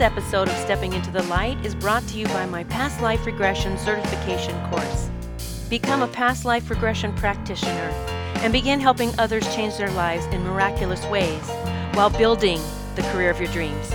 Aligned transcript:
This 0.00 0.12
episode 0.12 0.48
of 0.48 0.56
Stepping 0.56 0.94
into 0.94 1.10
the 1.10 1.24
Light 1.24 1.62
is 1.62 1.74
brought 1.74 2.08
to 2.08 2.18
you 2.18 2.24
by 2.28 2.46
my 2.46 2.64
Past 2.64 3.02
Life 3.02 3.26
Regression 3.26 3.76
Certification 3.76 4.58
course. 4.70 5.10
Become 5.68 6.00
a 6.00 6.08
past 6.08 6.46
life 6.46 6.70
regression 6.70 7.14
practitioner 7.16 7.92
and 8.40 8.50
begin 8.50 8.80
helping 8.80 9.10
others 9.20 9.54
change 9.54 9.76
their 9.76 9.90
lives 9.90 10.24
in 10.32 10.42
miraculous 10.42 11.04
ways 11.08 11.46
while 11.92 12.08
building 12.08 12.58
the 12.94 13.02
career 13.12 13.28
of 13.28 13.38
your 13.38 13.52
dreams. 13.52 13.92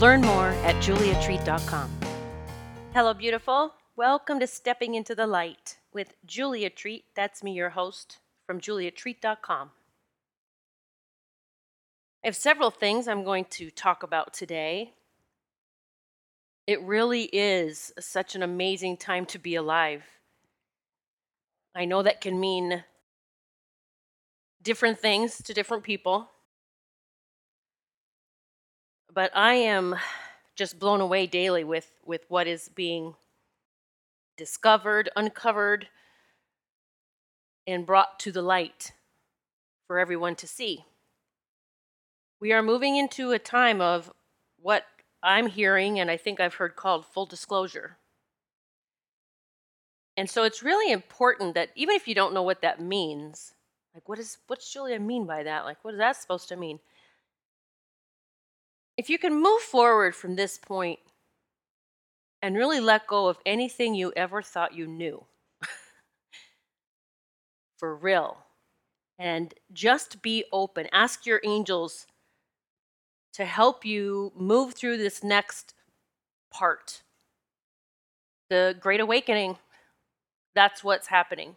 Learn 0.00 0.22
more 0.22 0.48
at 0.64 0.76
juliatreat.com. 0.76 1.90
Hello, 2.94 3.12
beautiful. 3.12 3.74
Welcome 3.96 4.40
to 4.40 4.46
Stepping 4.46 4.94
into 4.94 5.14
the 5.14 5.26
Light 5.26 5.76
with 5.92 6.14
Julia 6.24 6.70
Treat. 6.70 7.04
That's 7.14 7.42
me, 7.42 7.52
your 7.52 7.68
host 7.68 8.16
from 8.46 8.62
juliatreat.com. 8.62 9.72
I 12.24 12.26
have 12.26 12.34
several 12.34 12.70
things 12.70 13.06
I'm 13.06 13.24
going 13.24 13.44
to 13.50 13.70
talk 13.70 14.02
about 14.02 14.32
today. 14.32 14.94
It 16.66 16.80
really 16.82 17.24
is 17.24 17.92
such 18.00 18.34
an 18.34 18.42
amazing 18.42 18.96
time 18.96 19.26
to 19.26 19.38
be 19.38 19.54
alive. 19.54 20.02
I 21.74 21.84
know 21.84 22.02
that 22.02 22.22
can 22.22 22.40
mean 22.40 22.84
different 24.62 24.98
things 24.98 25.42
to 25.42 25.52
different 25.52 25.82
people, 25.82 26.30
but 29.12 29.30
I 29.36 29.54
am 29.54 29.96
just 30.56 30.78
blown 30.78 31.02
away 31.02 31.26
daily 31.26 31.64
with, 31.64 31.90
with 32.04 32.24
what 32.28 32.46
is 32.46 32.70
being 32.70 33.14
discovered, 34.38 35.10
uncovered, 35.16 35.88
and 37.66 37.84
brought 37.84 38.18
to 38.20 38.32
the 38.32 38.42
light 38.42 38.92
for 39.86 39.98
everyone 39.98 40.34
to 40.36 40.46
see. 40.46 40.84
We 42.40 42.52
are 42.52 42.62
moving 42.62 42.96
into 42.96 43.32
a 43.32 43.38
time 43.38 43.80
of 43.80 44.10
what 44.60 44.84
I'm 45.24 45.48
hearing, 45.48 45.98
and 45.98 46.10
I 46.10 46.18
think 46.18 46.38
I've 46.38 46.54
heard 46.54 46.76
called 46.76 47.06
full 47.06 47.26
disclosure. 47.26 47.96
And 50.16 50.30
so 50.30 50.44
it's 50.44 50.62
really 50.62 50.92
important 50.92 51.54
that 51.54 51.70
even 51.74 51.96
if 51.96 52.06
you 52.06 52.14
don't 52.14 52.34
know 52.34 52.42
what 52.42 52.60
that 52.62 52.80
means, 52.80 53.54
like 53.94 54.08
what 54.08 54.18
is 54.18 54.38
what's 54.46 54.72
Julia 54.72 55.00
mean 55.00 55.26
by 55.26 55.42
that? 55.42 55.64
Like 55.64 55.82
what 55.82 55.94
is 55.94 55.98
that 55.98 56.16
supposed 56.16 56.48
to 56.50 56.56
mean? 56.56 56.78
If 58.96 59.10
you 59.10 59.18
can 59.18 59.34
move 59.34 59.62
forward 59.62 60.14
from 60.14 60.36
this 60.36 60.58
point 60.58 61.00
and 62.42 62.56
really 62.56 62.78
let 62.78 63.06
go 63.06 63.26
of 63.26 63.38
anything 63.46 63.94
you 63.94 64.12
ever 64.14 64.42
thought 64.42 64.74
you 64.74 64.86
knew. 64.86 65.24
For 67.78 67.96
real. 67.96 68.36
And 69.18 69.54
just 69.72 70.22
be 70.22 70.44
open. 70.52 70.86
Ask 70.92 71.26
your 71.26 71.40
angels 71.44 72.06
to 73.34 73.44
help 73.44 73.84
you 73.84 74.32
move 74.36 74.74
through 74.74 74.96
this 74.96 75.22
next 75.22 75.74
part. 76.50 77.02
The 78.48 78.76
Great 78.80 79.00
Awakening. 79.00 79.58
That's 80.54 80.84
what's 80.84 81.08
happening. 81.08 81.56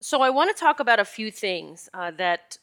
So, 0.00 0.22
I 0.22 0.30
want 0.30 0.54
to 0.54 0.60
talk 0.60 0.80
about 0.80 1.00
a 1.00 1.04
few 1.04 1.30
things 1.30 1.88
uh, 1.92 2.12
that 2.12 2.58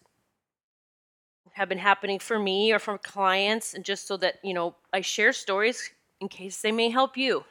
have 1.54 1.70
been 1.70 1.78
happening 1.78 2.18
for 2.20 2.40
me 2.40 2.72
or 2.72 2.80
for 2.80 2.98
clients, 2.98 3.74
and 3.74 3.86
just 3.86 4.08
so 4.08 4.18
that, 4.18 4.36
you 4.44 4.54
know, 4.54 4.76
I 4.92 5.02
share 5.02 5.34
stories 5.34 5.92
in 6.20 6.28
case 6.28 6.62
they 6.62 6.72
may 6.72 6.90
help 6.90 7.18
you. 7.18 7.44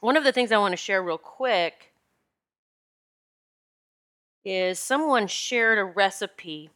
One 0.00 0.16
of 0.16 0.22
the 0.22 0.32
things 0.32 0.52
I 0.52 0.58
want 0.58 0.72
to 0.72 0.76
share 0.76 1.02
real 1.02 1.18
quick 1.18 1.92
is 4.44 4.78
someone 4.78 5.26
shared 5.26 5.78
a 5.78 5.84
recipe 5.84 6.70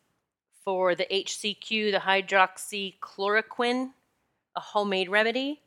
for 0.70 0.94
the 0.94 1.06
HCQ, 1.10 1.91
the 1.91 1.98
hydroxychloroquine, 1.98 3.91
a 4.54 4.60
homemade 4.60 5.08
remedy. 5.08 5.60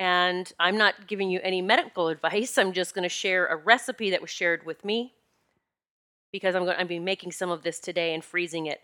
And 0.00 0.52
I'm 0.58 0.76
not 0.76 1.06
giving 1.06 1.30
you 1.30 1.38
any 1.44 1.62
medical 1.62 2.08
advice. 2.14 2.58
I'm 2.58 2.72
just 2.72 2.92
going 2.92 3.04
to 3.04 3.08
share 3.08 3.46
a 3.46 3.54
recipe 3.54 4.10
that 4.10 4.20
was 4.20 4.30
shared 4.30 4.66
with 4.66 4.84
me 4.84 5.14
because 6.32 6.56
I'm 6.56 6.64
going 6.64 6.76
to 6.76 6.84
be 6.86 6.98
making 6.98 7.30
some 7.30 7.50
of 7.50 7.62
this 7.62 7.78
today 7.78 8.14
and 8.14 8.24
freezing 8.24 8.66
it. 8.66 8.80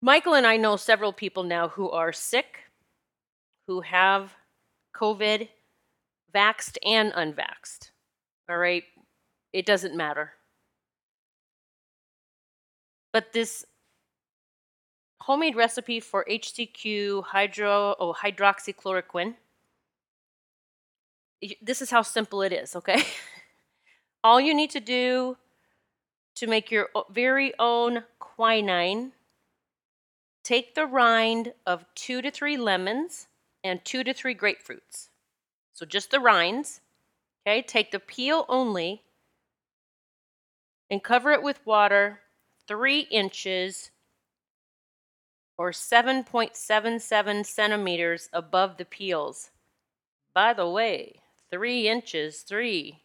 Michael 0.00 0.32
and 0.32 0.46
I 0.46 0.56
know 0.56 0.76
several 0.76 1.12
people 1.12 1.42
now 1.42 1.68
who 1.68 1.90
are 1.90 2.10
sick, 2.10 2.60
who 3.66 3.82
have 3.82 4.32
COVID, 4.96 5.46
vaxed 6.34 6.78
and 6.86 7.12
unvaxed. 7.14 7.90
All 8.48 8.56
right? 8.56 8.84
It 9.52 9.66
doesn't 9.66 9.94
matter. 9.94 10.32
But 13.12 13.34
this 13.34 13.66
homemade 15.28 15.54
recipe 15.54 16.00
for 16.00 16.24
HCQ 16.24 17.22
hydro 17.22 17.94
oh, 18.00 18.14
hydroxychloroquine. 18.14 19.34
This 21.60 21.82
is 21.82 21.90
how 21.90 22.00
simple 22.00 22.40
it 22.40 22.50
is, 22.50 22.74
okay? 22.74 23.02
All 24.24 24.40
you 24.40 24.54
need 24.54 24.70
to 24.70 24.80
do 24.80 25.36
to 26.36 26.46
make 26.46 26.70
your 26.70 26.88
very 27.10 27.52
own 27.58 28.04
quinine, 28.18 29.12
take 30.42 30.74
the 30.74 30.86
rind 30.86 31.52
of 31.66 31.84
two 31.94 32.22
to 32.22 32.30
three 32.30 32.56
lemons 32.56 33.26
and 33.62 33.84
two 33.84 34.02
to 34.04 34.14
three 34.14 34.34
grapefruits. 34.34 35.08
So 35.74 35.84
just 35.84 36.10
the 36.10 36.20
rinds, 36.20 36.80
okay? 37.46 37.60
Take 37.60 37.90
the 37.90 38.00
peel 38.00 38.46
only 38.48 39.02
and 40.90 41.04
cover 41.04 41.32
it 41.32 41.42
with 41.42 41.66
water 41.66 42.20
three 42.66 43.00
inches 43.00 43.90
or 45.58 45.72
7.77 45.72 47.44
centimeters 47.44 48.28
above 48.32 48.76
the 48.76 48.84
peels. 48.84 49.50
By 50.32 50.54
the 50.54 50.68
way, 50.68 51.20
three 51.50 51.88
inches, 51.88 52.42
three, 52.42 53.02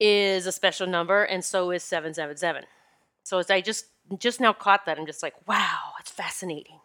is 0.00 0.46
a 0.46 0.52
special 0.52 0.86
number, 0.86 1.22
and 1.22 1.44
so 1.44 1.70
is 1.70 1.84
777. 1.84 2.64
So 3.22 3.38
as 3.38 3.50
I 3.50 3.60
just 3.60 3.86
just 4.18 4.40
now 4.40 4.52
caught 4.52 4.84
that, 4.84 4.98
I'm 4.98 5.06
just 5.06 5.22
like, 5.22 5.34
wow, 5.48 5.92
it's 5.98 6.10
fascinating. 6.10 6.80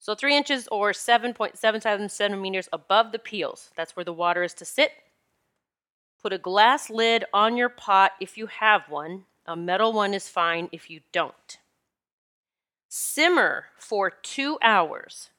So 0.00 0.14
three 0.14 0.36
inches 0.36 0.68
or 0.72 0.90
7.77 0.90 2.10
centimeters 2.10 2.68
above 2.72 3.12
the 3.12 3.18
peels. 3.18 3.70
That's 3.76 3.94
where 3.94 4.04
the 4.04 4.12
water 4.12 4.42
is 4.42 4.54
to 4.54 4.64
sit. 4.64 4.90
Put 6.20 6.32
a 6.32 6.38
glass 6.38 6.90
lid 6.90 7.24
on 7.32 7.56
your 7.56 7.68
pot 7.68 8.12
if 8.20 8.36
you 8.36 8.46
have 8.46 8.82
one 8.88 9.24
a 9.46 9.56
metal 9.56 9.92
one 9.92 10.14
is 10.14 10.28
fine 10.28 10.68
if 10.72 10.90
you 10.90 11.00
don't. 11.12 11.58
Simmer 12.88 13.66
for 13.78 14.10
two 14.10 14.58
hours. 14.62 15.30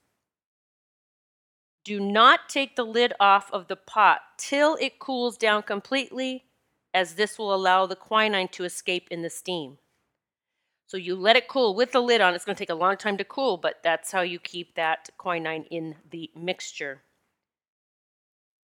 Do 1.83 1.99
not 1.99 2.49
take 2.49 2.75
the 2.75 2.83
lid 2.85 3.13
off 3.19 3.51
of 3.51 3.67
the 3.67 3.75
pot 3.75 4.19
till 4.37 4.75
it 4.75 4.99
cools 4.99 5.37
down 5.37 5.63
completely, 5.63 6.45
as 6.93 7.15
this 7.15 7.39
will 7.39 7.53
allow 7.53 7.85
the 7.85 7.95
quinine 7.95 8.49
to 8.49 8.65
escape 8.65 9.07
in 9.09 9.21
the 9.21 9.29
steam. 9.29 9.77
So 10.87 10.97
you 10.97 11.15
let 11.15 11.35
it 11.35 11.47
cool 11.47 11.75
with 11.75 11.91
the 11.91 12.01
lid 12.01 12.21
on. 12.21 12.33
It's 12.33 12.45
going 12.45 12.55
to 12.55 12.59
take 12.59 12.69
a 12.69 12.75
long 12.75 12.97
time 12.97 13.17
to 13.17 13.23
cool, 13.23 13.57
but 13.57 13.75
that's 13.83 14.11
how 14.11 14.21
you 14.21 14.39
keep 14.39 14.75
that 14.75 15.09
quinine 15.17 15.65
in 15.69 15.95
the 16.09 16.29
mixture. 16.35 17.03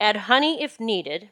Add 0.00 0.16
honey 0.16 0.62
if 0.62 0.78
needed. 0.78 1.31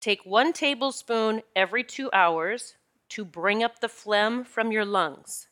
Take 0.00 0.24
one 0.24 0.52
tablespoon 0.52 1.42
every 1.54 1.84
two 1.84 2.10
hours 2.12 2.76
to 3.10 3.24
bring 3.24 3.62
up 3.62 3.80
the 3.80 3.88
phlegm 3.88 4.44
from 4.44 4.72
your 4.72 4.84
lungs. 4.84 5.48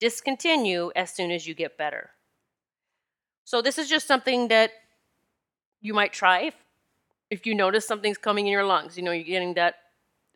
Discontinue 0.00 0.90
as 0.96 1.14
soon 1.14 1.30
as 1.30 1.46
you 1.46 1.54
get 1.54 1.78
better. 1.78 2.10
So, 3.44 3.62
this 3.62 3.78
is 3.78 3.88
just 3.88 4.06
something 4.06 4.48
that 4.48 4.70
you 5.80 5.94
might 5.94 6.12
try 6.12 6.42
if, 6.42 6.54
if 7.30 7.46
you 7.46 7.54
notice 7.54 7.86
something's 7.86 8.18
coming 8.18 8.46
in 8.46 8.52
your 8.52 8.64
lungs. 8.64 8.96
You 8.96 9.02
know, 9.02 9.12
you're 9.12 9.24
getting 9.24 9.54
that 9.54 9.76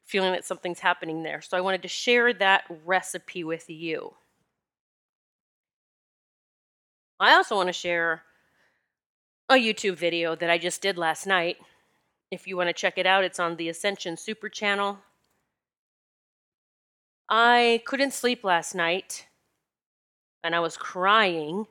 feeling 0.04 0.32
that 0.32 0.44
something's 0.44 0.80
happening 0.80 1.22
there. 1.22 1.40
So, 1.40 1.56
I 1.56 1.60
wanted 1.60 1.82
to 1.82 1.88
share 1.88 2.32
that 2.34 2.64
recipe 2.84 3.42
with 3.42 3.70
you. 3.70 4.14
I 7.18 7.34
also 7.34 7.56
want 7.56 7.68
to 7.68 7.72
share 7.72 8.22
a 9.48 9.54
YouTube 9.54 9.96
video 9.96 10.34
that 10.34 10.50
I 10.50 10.58
just 10.58 10.82
did 10.82 10.98
last 10.98 11.26
night. 11.26 11.56
If 12.30 12.46
you 12.46 12.56
want 12.56 12.68
to 12.68 12.74
check 12.74 12.98
it 12.98 13.06
out, 13.06 13.24
it's 13.24 13.38
on 13.38 13.56
the 13.56 13.68
Ascension 13.68 14.16
Super 14.16 14.48
channel. 14.48 14.98
I 17.28 17.82
couldn't 17.86 18.12
sleep 18.12 18.44
last 18.44 18.74
night 18.74 19.26
and 20.42 20.54
I 20.54 20.60
was 20.60 20.76
crying. 20.76 21.66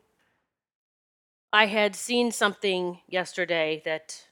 I 1.54 1.68
had 1.68 1.96
seen 1.96 2.32
something 2.32 3.00
yesterday 3.08 3.82
that 3.86 4.28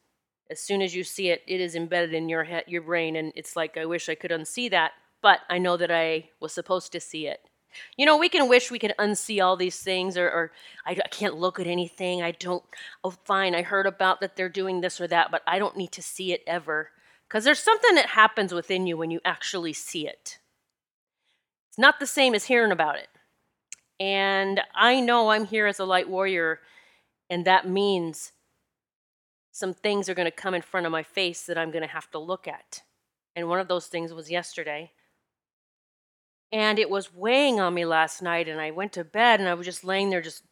as 0.49 0.59
soon 0.59 0.81
as 0.81 0.95
you 0.95 1.03
see 1.03 1.29
it, 1.29 1.43
it 1.47 1.61
is 1.61 1.75
embedded 1.75 2.13
in 2.13 2.27
your 2.27 2.43
head, 2.43 2.63
your 2.67 2.81
brain, 2.81 3.15
and 3.15 3.31
it's 3.35 3.55
like 3.55 3.77
I 3.77 3.85
wish 3.85 4.09
I 4.09 4.15
could 4.15 4.31
unsee 4.31 4.69
that, 4.71 4.93
but 5.21 5.39
I 5.47 5.59
know 5.59 5.77
that 5.77 5.91
I 5.91 6.29
was 6.39 6.51
supposed 6.51 6.91
to 6.93 6.99
see 6.99 7.27
it. 7.27 7.39
You 7.95 8.05
know, 8.05 8.17
we 8.17 8.27
can 8.27 8.49
wish 8.49 8.69
we 8.69 8.79
could 8.79 8.95
unsee 8.99 9.41
all 9.41 9.55
these 9.55 9.79
things, 9.79 10.17
or, 10.17 10.25
or 10.25 10.51
I, 10.85 10.91
I 10.91 11.07
can't 11.09 11.37
look 11.37 11.57
at 11.59 11.67
anything. 11.67 12.21
I 12.21 12.31
don't. 12.31 12.63
Oh, 13.03 13.11
fine. 13.11 13.55
I 13.55 13.61
heard 13.61 13.85
about 13.85 14.19
that 14.19 14.35
they're 14.35 14.49
doing 14.49 14.81
this 14.81 14.99
or 14.99 15.07
that, 15.07 15.31
but 15.31 15.43
I 15.47 15.57
don't 15.57 15.77
need 15.77 15.93
to 15.93 16.01
see 16.01 16.33
it 16.33 16.41
ever, 16.45 16.89
because 17.29 17.45
there's 17.45 17.59
something 17.59 17.95
that 17.95 18.07
happens 18.07 18.53
within 18.53 18.87
you 18.87 18.97
when 18.97 19.11
you 19.11 19.21
actually 19.23 19.71
see 19.71 20.05
it 20.05 20.39
It's 21.71 21.79
not 21.79 22.01
the 22.01 22.05
same 22.05 22.35
as 22.35 22.43
hearing 22.43 22.73
about 22.73 22.97
it. 22.97 23.07
And 23.97 24.59
I 24.75 24.99
know 24.99 25.29
I'm 25.29 25.45
here 25.45 25.67
as 25.67 25.79
a 25.79 25.85
light 25.85 26.09
warrior, 26.09 26.59
and 27.29 27.45
that 27.45 27.65
means 27.65 28.33
some 29.53 29.73
things 29.73 30.09
are 30.09 30.13
going 30.13 30.25
to 30.25 30.31
come 30.31 30.53
in 30.53 30.61
front 30.61 30.85
of 30.85 30.91
my 30.91 31.01
face 31.01 31.43
that 31.43 31.57
I'm 31.57 31.71
going 31.71 31.83
to 31.83 31.87
have 31.87 32.11
to 32.11 32.19
look 32.19 32.45
at. 32.45 32.81
And 33.37 33.47
one 33.47 33.61
of 33.61 33.69
those 33.69 33.87
things 33.87 34.13
was 34.13 34.29
yesterday. 34.29 34.91
And 36.51 36.77
it 36.77 36.89
was 36.89 37.15
weighing 37.15 37.61
on 37.61 37.73
me 37.73 37.85
last 37.85 38.21
night, 38.21 38.49
and 38.49 38.59
I 38.59 38.71
went 38.71 38.91
to 38.93 39.05
bed 39.05 39.39
and 39.39 39.47
I 39.47 39.53
was 39.53 39.65
just 39.65 39.85
laying 39.85 40.09
there, 40.09 40.19
just, 40.19 40.43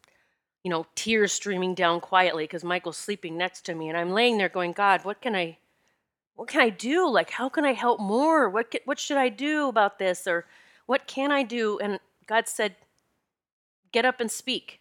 you 0.64 0.72
know, 0.72 0.86
tears 0.96 1.34
streaming 1.34 1.76
down 1.76 2.00
quietly 2.00 2.46
because 2.46 2.64
Michael's 2.64 2.96
sleeping 2.96 3.38
next 3.38 3.66
to 3.66 3.76
me. 3.76 3.90
And 3.90 3.98
I'm 3.98 4.12
laying 4.12 4.38
there 4.38 4.48
going, 4.48 4.72
God, 4.72 5.04
what 5.04 5.20
can 5.22 5.36
I. 5.36 5.58
What 6.36 6.48
can 6.48 6.62
I 6.62 6.70
do? 6.70 7.10
Like, 7.10 7.32
how 7.32 7.50
can 7.50 7.66
I 7.66 7.74
help 7.74 8.00
more? 8.00 8.48
What, 8.48 8.74
what 8.86 8.98
should 8.98 9.18
I 9.18 9.28
do 9.28 9.68
about 9.68 10.00
this? 10.00 10.26
Or 10.26 10.46
what 10.90 11.06
can 11.06 11.32
I 11.32 11.44
do? 11.44 11.78
And 11.78 12.00
God 12.26 12.48
said, 12.48 12.74
Get 13.92 14.06
up 14.06 14.20
and 14.20 14.32
speak. 14.32 14.80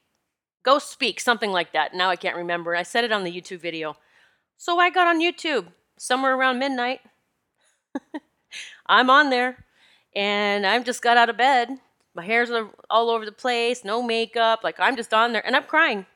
Go 0.62 0.78
speak, 0.78 1.20
something 1.20 1.52
like 1.52 1.74
that. 1.74 1.92
Now 1.92 2.08
I 2.08 2.16
can't 2.16 2.34
remember. 2.34 2.74
I 2.74 2.82
said 2.82 3.04
it 3.04 3.12
on 3.12 3.24
the 3.24 3.30
YouTube 3.30 3.60
video. 3.60 3.94
So 4.56 4.78
I 4.78 4.88
got 4.88 5.06
on 5.06 5.20
YouTube 5.20 5.66
somewhere 5.98 6.34
around 6.34 6.58
midnight. 6.60 7.00
I'm 8.86 9.10
on 9.10 9.28
there 9.28 9.66
and 10.16 10.64
I've 10.64 10.86
just 10.86 11.02
got 11.02 11.18
out 11.18 11.28
of 11.28 11.36
bed. 11.36 11.68
My 12.14 12.24
hair's 12.24 12.50
all 12.88 13.10
over 13.10 13.26
the 13.26 13.32
place, 13.32 13.84
no 13.84 14.02
makeup. 14.02 14.60
Like 14.64 14.80
I'm 14.80 14.96
just 14.96 15.12
on 15.12 15.34
there 15.34 15.44
and 15.46 15.54
I'm 15.54 15.64
crying. 15.64 16.06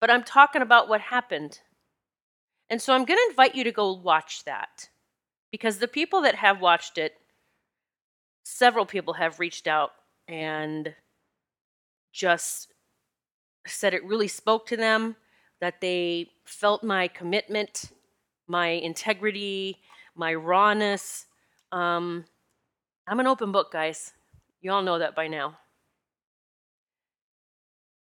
But 0.00 0.12
I'm 0.12 0.22
talking 0.22 0.62
about 0.62 0.88
what 0.88 1.00
happened. 1.00 1.58
And 2.70 2.80
so 2.80 2.94
I'm 2.94 3.04
going 3.04 3.18
to 3.18 3.30
invite 3.30 3.56
you 3.56 3.64
to 3.64 3.72
go 3.72 3.92
watch 3.92 4.44
that 4.44 4.90
because 5.50 5.78
the 5.78 5.88
people 5.88 6.20
that 6.20 6.36
have 6.36 6.60
watched 6.60 6.98
it, 6.98 7.16
several 8.44 8.86
people 8.86 9.14
have 9.14 9.40
reached 9.40 9.66
out 9.66 9.92
and 10.28 10.94
just 12.12 12.72
said 13.66 13.94
it 13.94 14.04
really 14.04 14.28
spoke 14.28 14.66
to 14.66 14.76
them 14.76 15.16
that 15.60 15.80
they 15.80 16.28
felt 16.44 16.82
my 16.82 17.08
commitment, 17.08 17.92
my 18.48 18.68
integrity, 18.68 19.78
my 20.16 20.34
rawness. 20.34 21.26
Um, 21.70 22.24
I'm 23.06 23.20
an 23.20 23.26
open 23.26 23.52
book, 23.52 23.72
guys. 23.72 24.12
You 24.60 24.72
all 24.72 24.82
know 24.82 24.98
that 24.98 25.14
by 25.14 25.28
now. 25.28 25.58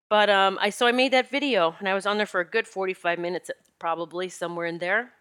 But 0.09 0.31
um, 0.31 0.59
I 0.61 0.71
so 0.71 0.87
I 0.87 0.93
made 0.93 1.13
that 1.13 1.31
video, 1.31 1.75
and 1.79 1.89
I 1.89 1.95
was 1.95 2.07
on 2.07 2.17
there 2.17 2.27
for 2.27 2.41
a 2.41 2.45
good 2.45 2.67
45 2.67 3.19
minutes, 3.19 3.51
probably 3.79 4.29
somewhere 4.29 4.67
in 4.67 4.79
there. 4.79 5.13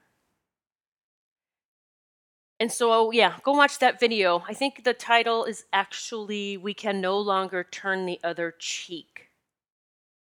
And 2.59 2.71
so, 2.71 3.11
yeah, 3.11 3.37
go 3.43 3.51
watch 3.53 3.79
that 3.79 3.99
video. 3.99 4.43
I 4.47 4.53
think 4.53 4.83
the 4.83 4.93
title 4.93 5.45
is 5.45 5.65
actually 5.71 6.57
"We 6.57 6.73
Can 6.73 7.01
No 7.01 7.17
Longer 7.19 7.63
Turn 7.63 8.05
the 8.05 8.19
Other 8.23 8.53
Cheek." 8.57 9.29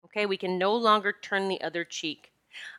Okay, 0.05 0.25
we 0.25 0.37
can 0.37 0.57
no 0.57 0.73
longer 0.73 1.13
turn 1.13 1.49
the 1.49 1.61
other 1.61 1.83
cheek. 1.83 2.31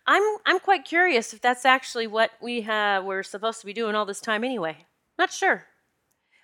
I'm 0.07 0.23
I'm 0.47 0.59
quite 0.59 0.85
curious 0.85 1.35
if 1.35 1.41
that's 1.41 1.65
actually 1.67 2.07
what 2.07 2.31
we 2.41 2.63
have 2.63 3.05
we're 3.05 3.23
supposed 3.23 3.61
to 3.61 3.67
be 3.67 3.75
doing 3.75 3.95
all 3.95 4.07
this 4.07 4.21
time 4.21 4.43
anyway. 4.45 4.87
Not 5.19 5.33
sure. 5.33 5.67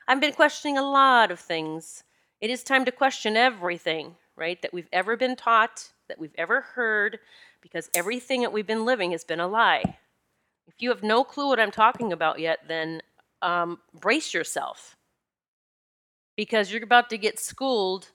I've 0.06 0.20
been 0.20 0.32
questioning 0.32 0.76
a 0.76 0.82
lot 0.82 1.30
of 1.30 1.40
things. 1.40 2.04
It 2.40 2.50
is 2.50 2.62
time 2.62 2.84
to 2.84 2.92
question 2.92 3.36
everything, 3.36 4.16
right? 4.36 4.60
That 4.60 4.74
we've 4.74 4.88
ever 4.92 5.16
been 5.16 5.36
taught, 5.36 5.92
that 6.08 6.18
we've 6.18 6.34
ever 6.36 6.60
heard, 6.60 7.20
because 7.62 7.88
everything 7.94 8.42
that 8.42 8.52
we've 8.52 8.66
been 8.66 8.84
living 8.84 9.12
has 9.12 9.24
been 9.24 9.40
a 9.40 9.46
lie. 9.46 9.98
If 10.66 10.74
you 10.78 10.90
have 10.90 11.02
no 11.02 11.24
clue 11.24 11.48
what 11.48 11.60
I'm 11.60 11.70
talking 11.70 12.12
about 12.12 12.40
yet, 12.40 12.60
then 12.68 13.02
um, 13.40 13.78
brace 13.92 14.32
yourself 14.32 14.96
because 16.36 16.72
you're 16.72 16.82
about 16.82 17.10
to 17.10 17.18
get 17.18 17.38
schooled 17.38 18.10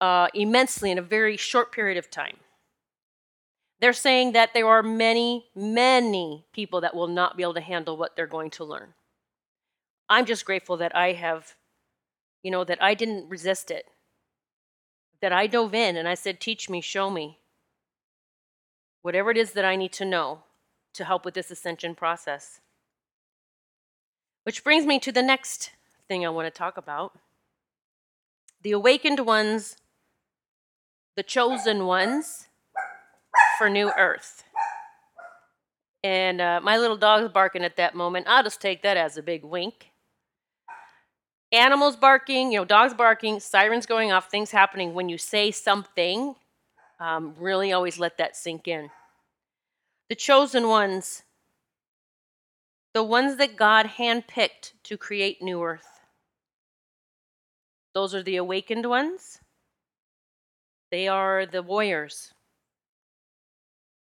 uh, 0.00 0.28
immensely 0.34 0.90
in 0.90 0.98
a 0.98 1.02
very 1.02 1.36
short 1.36 1.72
period 1.72 1.98
of 1.98 2.10
time. 2.10 2.36
They're 3.80 3.92
saying 3.92 4.32
that 4.32 4.54
there 4.54 4.66
are 4.66 4.82
many, 4.82 5.46
many 5.54 6.44
people 6.52 6.80
that 6.80 6.94
will 6.94 7.06
not 7.06 7.36
be 7.36 7.42
able 7.42 7.54
to 7.54 7.60
handle 7.60 7.96
what 7.96 8.16
they're 8.16 8.26
going 8.26 8.50
to 8.50 8.64
learn. 8.64 8.94
I'm 10.08 10.24
just 10.24 10.44
grateful 10.44 10.76
that 10.78 10.96
I 10.96 11.12
have, 11.12 11.54
you 12.42 12.50
know, 12.50 12.64
that 12.64 12.82
I 12.82 12.94
didn't 12.94 13.28
resist 13.28 13.70
it, 13.70 13.86
that 15.20 15.32
I 15.32 15.46
dove 15.46 15.74
in 15.74 15.96
and 15.96 16.08
I 16.08 16.14
said, 16.14 16.40
Teach 16.40 16.68
me, 16.68 16.80
show 16.80 17.10
me. 17.10 17.38
Whatever 19.02 19.30
it 19.30 19.36
is 19.36 19.52
that 19.52 19.64
I 19.64 19.76
need 19.76 19.92
to 19.94 20.04
know 20.04 20.42
to 20.94 21.04
help 21.04 21.24
with 21.24 21.34
this 21.34 21.50
ascension 21.50 21.94
process. 21.94 22.60
Which 24.44 24.64
brings 24.64 24.86
me 24.86 24.98
to 25.00 25.12
the 25.12 25.22
next 25.22 25.72
thing 26.08 26.24
I 26.24 26.30
want 26.30 26.46
to 26.46 26.56
talk 26.56 26.76
about. 26.76 27.18
The 28.62 28.72
awakened 28.72 29.20
ones 29.20 29.76
the 31.18 31.24
chosen 31.24 31.84
ones 31.84 32.46
for 33.58 33.68
New 33.68 33.90
Earth. 33.98 34.44
And 36.04 36.40
uh, 36.40 36.60
my 36.62 36.78
little 36.78 36.96
dog's 36.96 37.32
barking 37.32 37.64
at 37.64 37.74
that 37.74 37.96
moment. 37.96 38.28
I'll 38.28 38.44
just 38.44 38.60
take 38.60 38.82
that 38.82 38.96
as 38.96 39.16
a 39.16 39.22
big 39.22 39.42
wink. 39.42 39.90
Animals 41.50 41.96
barking, 41.96 42.52
you 42.52 42.60
know, 42.60 42.64
dogs 42.64 42.94
barking, 42.94 43.40
sirens 43.40 43.84
going 43.84 44.12
off, 44.12 44.30
things 44.30 44.52
happening. 44.52 44.94
When 44.94 45.08
you 45.08 45.18
say 45.18 45.50
something, 45.50 46.36
um, 47.00 47.34
really 47.36 47.72
always 47.72 47.98
let 47.98 48.16
that 48.18 48.36
sink 48.36 48.68
in. 48.68 48.88
The 50.08 50.14
chosen 50.14 50.68
ones, 50.68 51.24
the 52.94 53.02
ones 53.02 53.36
that 53.36 53.56
God 53.56 53.86
handpicked 53.86 54.72
to 54.84 54.96
create 54.96 55.42
New 55.42 55.62
Earth. 55.62 56.00
Those 57.94 58.14
are 58.14 58.22
the 58.22 58.36
awakened 58.36 58.88
ones. 58.88 59.40
They 60.90 61.08
are 61.08 61.44
the 61.44 61.62
warriors, 61.62 62.32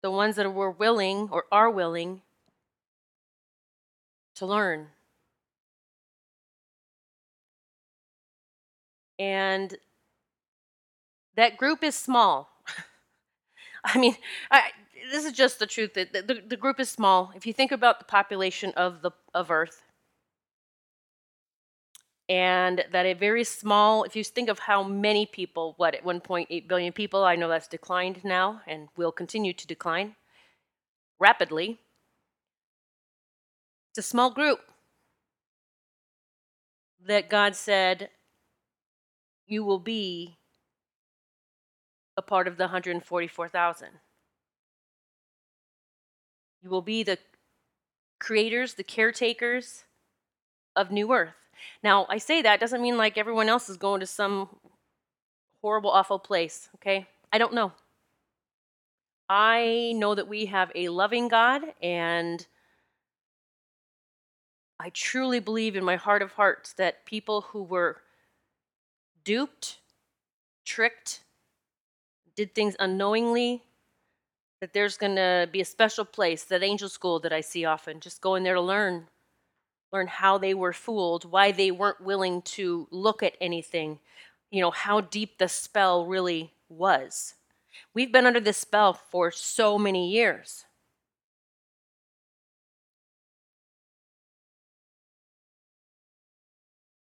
the 0.03 0.11
ones 0.11 0.37
that 0.37 0.51
were 0.55 0.71
willing 0.71 1.29
or 1.31 1.45
are 1.53 1.71
willing 1.71 2.23
to 4.37 4.47
learn. 4.47 4.89
And 9.19 9.77
that 11.37 11.59
group 11.59 11.85
is 11.85 11.95
small. 11.95 12.51
I 13.85 13.99
mean, 13.99 14.17
I, 14.51 14.71
this 15.11 15.25
is 15.25 15.33
just 15.33 15.59
the 15.59 15.67
truth. 15.67 15.95
The, 15.95 16.07
the, 16.13 16.43
the 16.47 16.57
group 16.57 16.79
is 16.81 16.89
small. 16.89 17.33
If 17.35 17.47
you 17.47 17.53
think 17.53 17.73
about 17.73 17.99
the 17.99 18.05
population 18.05 18.73
of 18.77 19.03
the 19.03 19.11
of 19.35 19.51
Earth, 19.51 19.83
and 22.31 22.85
that 22.93 23.07
a 23.07 23.15
very 23.15 23.43
small, 23.43 24.05
if 24.05 24.15
you 24.15 24.23
think 24.23 24.49
of 24.49 24.61
how 24.61 24.85
many 24.85 25.27
people, 25.27 25.75
what, 25.79 25.97
at 25.97 26.05
1.8 26.05 26.69
billion 26.69 26.93
people, 26.93 27.25
I 27.25 27.35
know 27.35 27.49
that's 27.49 27.67
declined 27.67 28.25
now 28.25 28.61
and 28.69 28.89
will 28.97 29.11
continue 29.11 29.53
to 29.53 29.67
decline 29.67 30.15
rapidly. 31.19 31.81
It's 33.91 34.07
a 34.07 34.09
small 34.09 34.31
group 34.31 34.61
that 37.05 37.29
God 37.29 37.57
said, 37.57 38.11
you 39.49 39.65
will 39.65 39.81
be 39.81 40.39
a 42.17 42.23
part 42.23 42.47
of 42.47 42.57
the 42.59 42.65
144,000. 42.65 43.89
You 46.63 46.71
will 46.71 46.83
be 46.83 47.03
the 47.03 47.19
creators, 48.19 48.75
the 48.75 48.85
caretakers 48.85 49.85
of 50.77 50.91
New 50.91 51.13
Earth. 51.13 51.35
Now, 51.83 52.07
I 52.09 52.19
say 52.19 52.43
that 52.43 52.61
doesn't 52.61 52.83
mean 52.83 52.97
like 52.97 53.19
everyone 53.19 53.49
else 53.49 53.69
is 53.69 53.77
going 53.77 54.01
to 54.01 54.07
some 54.07 54.49
horrible, 55.61 55.91
awful 55.91 56.19
place, 56.19 56.69
okay? 56.77 57.07
I 57.33 57.39
don't 57.39 57.55
know. 57.55 57.73
I 59.29 59.93
know 59.97 60.15
that 60.15 60.29
we 60.29 60.47
have 60.47 60.73
a 60.75 60.89
loving 60.89 61.29
God, 61.29 61.63
and 61.81 62.47
I 64.79 64.91
truly 64.91 65.41
believe 65.41 65.77
in 65.77 65.85
my 65.85 65.97
heart 65.97 66.23
of 66.23 66.33
hearts 66.33 66.73
that 66.75 67.07
people 67.07 67.43
who 67.43 67.63
were 67.63 68.01
duped, 69.23 69.79
tricked, 70.65 71.21
did 72.35 72.55
things 72.55 72.75
unknowingly, 72.81 73.63
that 74.61 74.73
there's 74.73 74.97
going 74.97 75.17
to 75.17 75.49
be 75.51 75.61
a 75.61 75.65
special 75.65 76.05
place, 76.05 76.45
that 76.45 76.63
angel 76.63 76.89
school 76.89 77.21
that 77.21 77.33
I 77.33 77.41
see 77.41 77.65
often, 77.65 78.01
just 78.01 78.21
going 78.21 78.43
there 78.43 78.55
to 78.55 78.61
learn 78.61 79.09
learn 79.93 80.07
how 80.07 80.39
they 80.39 80.55
were 80.55 80.73
fooled, 80.73 81.25
why 81.25 81.53
they 81.53 81.71
weren't 81.71 82.01
willing 82.01 82.43
to 82.43 82.87
look 82.91 83.23
at 83.23 83.37
anything, 83.41 83.99
you 84.51 84.61
know, 84.61 84.71
how 84.71 85.01
deep 85.01 85.39
the 85.39 85.49
spell 85.49 86.07
really 86.07 86.53
was. 86.69 87.35
We've 87.95 88.13
been 88.13 88.27
under 88.27 88.41
this 88.41 88.59
spell 88.59 88.93
for 88.95 89.31
so 89.31 89.79
many 89.79 90.11
years. 90.11 90.65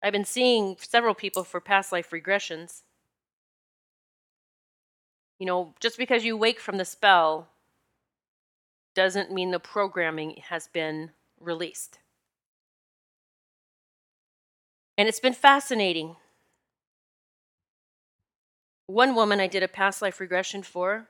I've 0.04 0.12
been 0.12 0.26
seeing 0.26 0.76
several 0.80 1.16
people 1.16 1.44
for 1.44 1.62
past 1.62 1.92
life 1.92 2.10
regressions. 2.12 2.82
You 5.44 5.48
know, 5.48 5.74
just 5.82 5.98
because 5.98 6.24
you 6.24 6.38
wake 6.38 6.62
from 6.62 6.78
the 6.78 6.86
spell 6.86 7.50
doesn't 8.96 9.30
mean 9.30 9.52
the 9.52 9.60
programming 9.60 10.42
has 10.48 10.70
been 10.70 11.12
released. 11.38 12.00
And 14.98 15.10
it's 15.10 15.20
been 15.20 15.34
fascinating. 15.34 16.16
One 18.88 19.16
woman 19.16 19.42
I 19.42 19.48
did 19.48 19.64
a 19.64 19.68
past 19.68 20.02
life 20.02 20.22
regression 20.22 20.64
for 20.64 21.10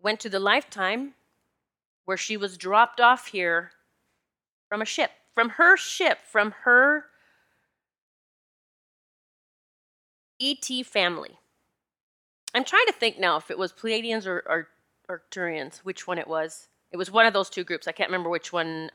went 0.00 0.18
to 0.20 0.30
the 0.30 0.40
lifetime 0.40 1.12
where 2.06 2.16
she 2.16 2.38
was 2.38 2.56
dropped 2.56 3.02
off 3.02 3.26
here 3.26 3.72
from 4.70 4.80
a 4.80 4.86
ship, 4.86 5.10
from 5.34 5.50
her 5.50 5.76
ship, 5.76 6.20
from 6.24 6.52
her 6.62 7.04
ET 10.40 10.86
family. 10.86 11.38
I'm 12.54 12.64
trying 12.64 12.86
to 12.86 12.92
think 12.92 13.18
now 13.18 13.36
if 13.36 13.50
it 13.50 13.58
was 13.58 13.72
Pleiadians 13.72 14.26
or, 14.26 14.68
Arcturians, 15.10 15.78
which 15.78 16.06
one 16.06 16.18
it 16.18 16.28
was. 16.28 16.68
It 16.92 16.96
was 16.96 17.10
one 17.10 17.26
of 17.26 17.32
those 17.32 17.50
two 17.50 17.64
groups. 17.64 17.88
I 17.88 17.92
can't 17.92 18.10
remember 18.10 18.30
which 18.30 18.52
one. 18.52 18.90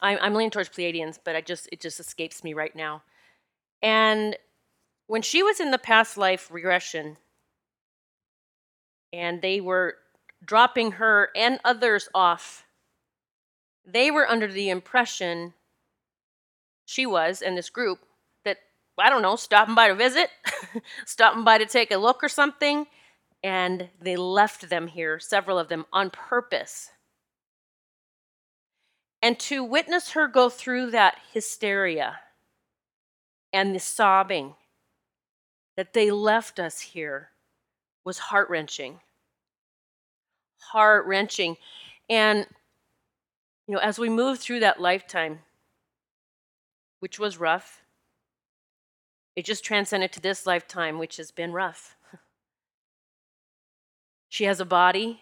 I'm, 0.00 0.18
I'm 0.20 0.34
leaning 0.34 0.50
towards 0.50 0.68
Pleiadians, 0.68 1.18
but 1.22 1.36
I 1.36 1.40
just 1.40 1.68
it 1.72 1.80
just 1.80 2.00
escapes 2.00 2.42
me 2.42 2.54
right 2.54 2.74
now. 2.74 3.02
And 3.82 4.36
when 5.06 5.22
she 5.22 5.42
was 5.42 5.60
in 5.60 5.70
the 5.70 5.78
past 5.78 6.16
life 6.16 6.50
regression, 6.50 7.18
and 9.12 9.40
they 9.40 9.60
were 9.60 9.96
dropping 10.44 10.92
her 10.92 11.30
and 11.34 11.60
others 11.64 12.08
off, 12.14 12.64
they 13.84 14.10
were 14.10 14.28
under 14.28 14.50
the 14.50 14.68
impression 14.68 15.54
she 16.84 17.06
was 17.06 17.42
and 17.42 17.56
this 17.56 17.70
group 17.70 18.00
I 18.98 19.10
don't 19.10 19.22
know, 19.22 19.36
stopping 19.36 19.74
by 19.74 19.88
to 19.88 19.94
visit, 19.94 20.30
stopping 21.06 21.44
by 21.44 21.58
to 21.58 21.66
take 21.66 21.90
a 21.90 21.98
look 21.98 22.24
or 22.24 22.28
something, 22.28 22.86
and 23.42 23.90
they 24.00 24.16
left 24.16 24.68
them 24.70 24.86
here, 24.86 25.18
several 25.18 25.58
of 25.58 25.68
them, 25.68 25.84
on 25.92 26.10
purpose. 26.10 26.90
And 29.22 29.38
to 29.40 29.62
witness 29.64 30.10
her 30.10 30.28
go 30.28 30.48
through 30.48 30.92
that 30.92 31.16
hysteria 31.32 32.20
and 33.52 33.74
the 33.74 33.80
sobbing 33.80 34.54
that 35.76 35.92
they 35.92 36.10
left 36.10 36.58
us 36.58 36.80
here 36.80 37.30
was 38.04 38.18
heart 38.18 38.48
wrenching. 38.48 39.00
Heart 40.58 41.06
wrenching. 41.06 41.56
And, 42.08 42.46
you 43.66 43.74
know, 43.74 43.80
as 43.80 43.98
we 43.98 44.08
move 44.08 44.38
through 44.38 44.60
that 44.60 44.80
lifetime, 44.80 45.40
which 47.00 47.18
was 47.18 47.38
rough, 47.38 47.82
it 49.36 49.44
just 49.44 49.64
transcended 49.64 50.12
to 50.12 50.20
this 50.20 50.46
lifetime, 50.46 50.98
which 50.98 51.18
has 51.18 51.30
been 51.30 51.52
rough. 51.52 51.94
She 54.28 54.44
has 54.44 54.60
a 54.60 54.66
body 54.66 55.20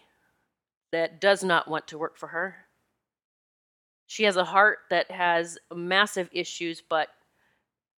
that 0.91 1.21
does 1.21 1.43
not 1.43 1.69
want 1.69 1.87
to 1.87 1.97
work 1.97 2.17
for 2.17 2.27
her. 2.27 2.65
She 4.07 4.23
has 4.23 4.35
a 4.35 4.43
heart 4.43 4.79
that 4.89 5.11
has 5.11 5.59
massive 5.73 6.27
issues, 6.31 6.81
but 6.81 7.09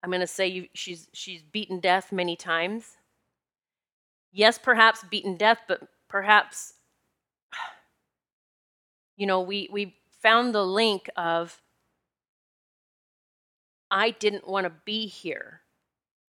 I'm 0.02 0.10
going 0.10 0.20
to 0.20 0.26
say 0.26 0.46
you, 0.46 0.68
she's 0.74 1.08
she's 1.14 1.42
beaten 1.42 1.80
death 1.80 2.12
many 2.12 2.36
times. 2.36 2.98
Yes, 4.32 4.58
perhaps 4.58 5.02
beaten 5.10 5.36
death, 5.36 5.60
but 5.66 5.80
perhaps 6.08 6.74
you 9.16 9.26
know, 9.26 9.40
we 9.40 9.68
we 9.72 9.96
found 10.22 10.54
the 10.54 10.64
link 10.64 11.08
of 11.16 11.60
I 13.90 14.10
didn't 14.10 14.46
want 14.46 14.64
to 14.64 14.72
be 14.84 15.06
here 15.06 15.62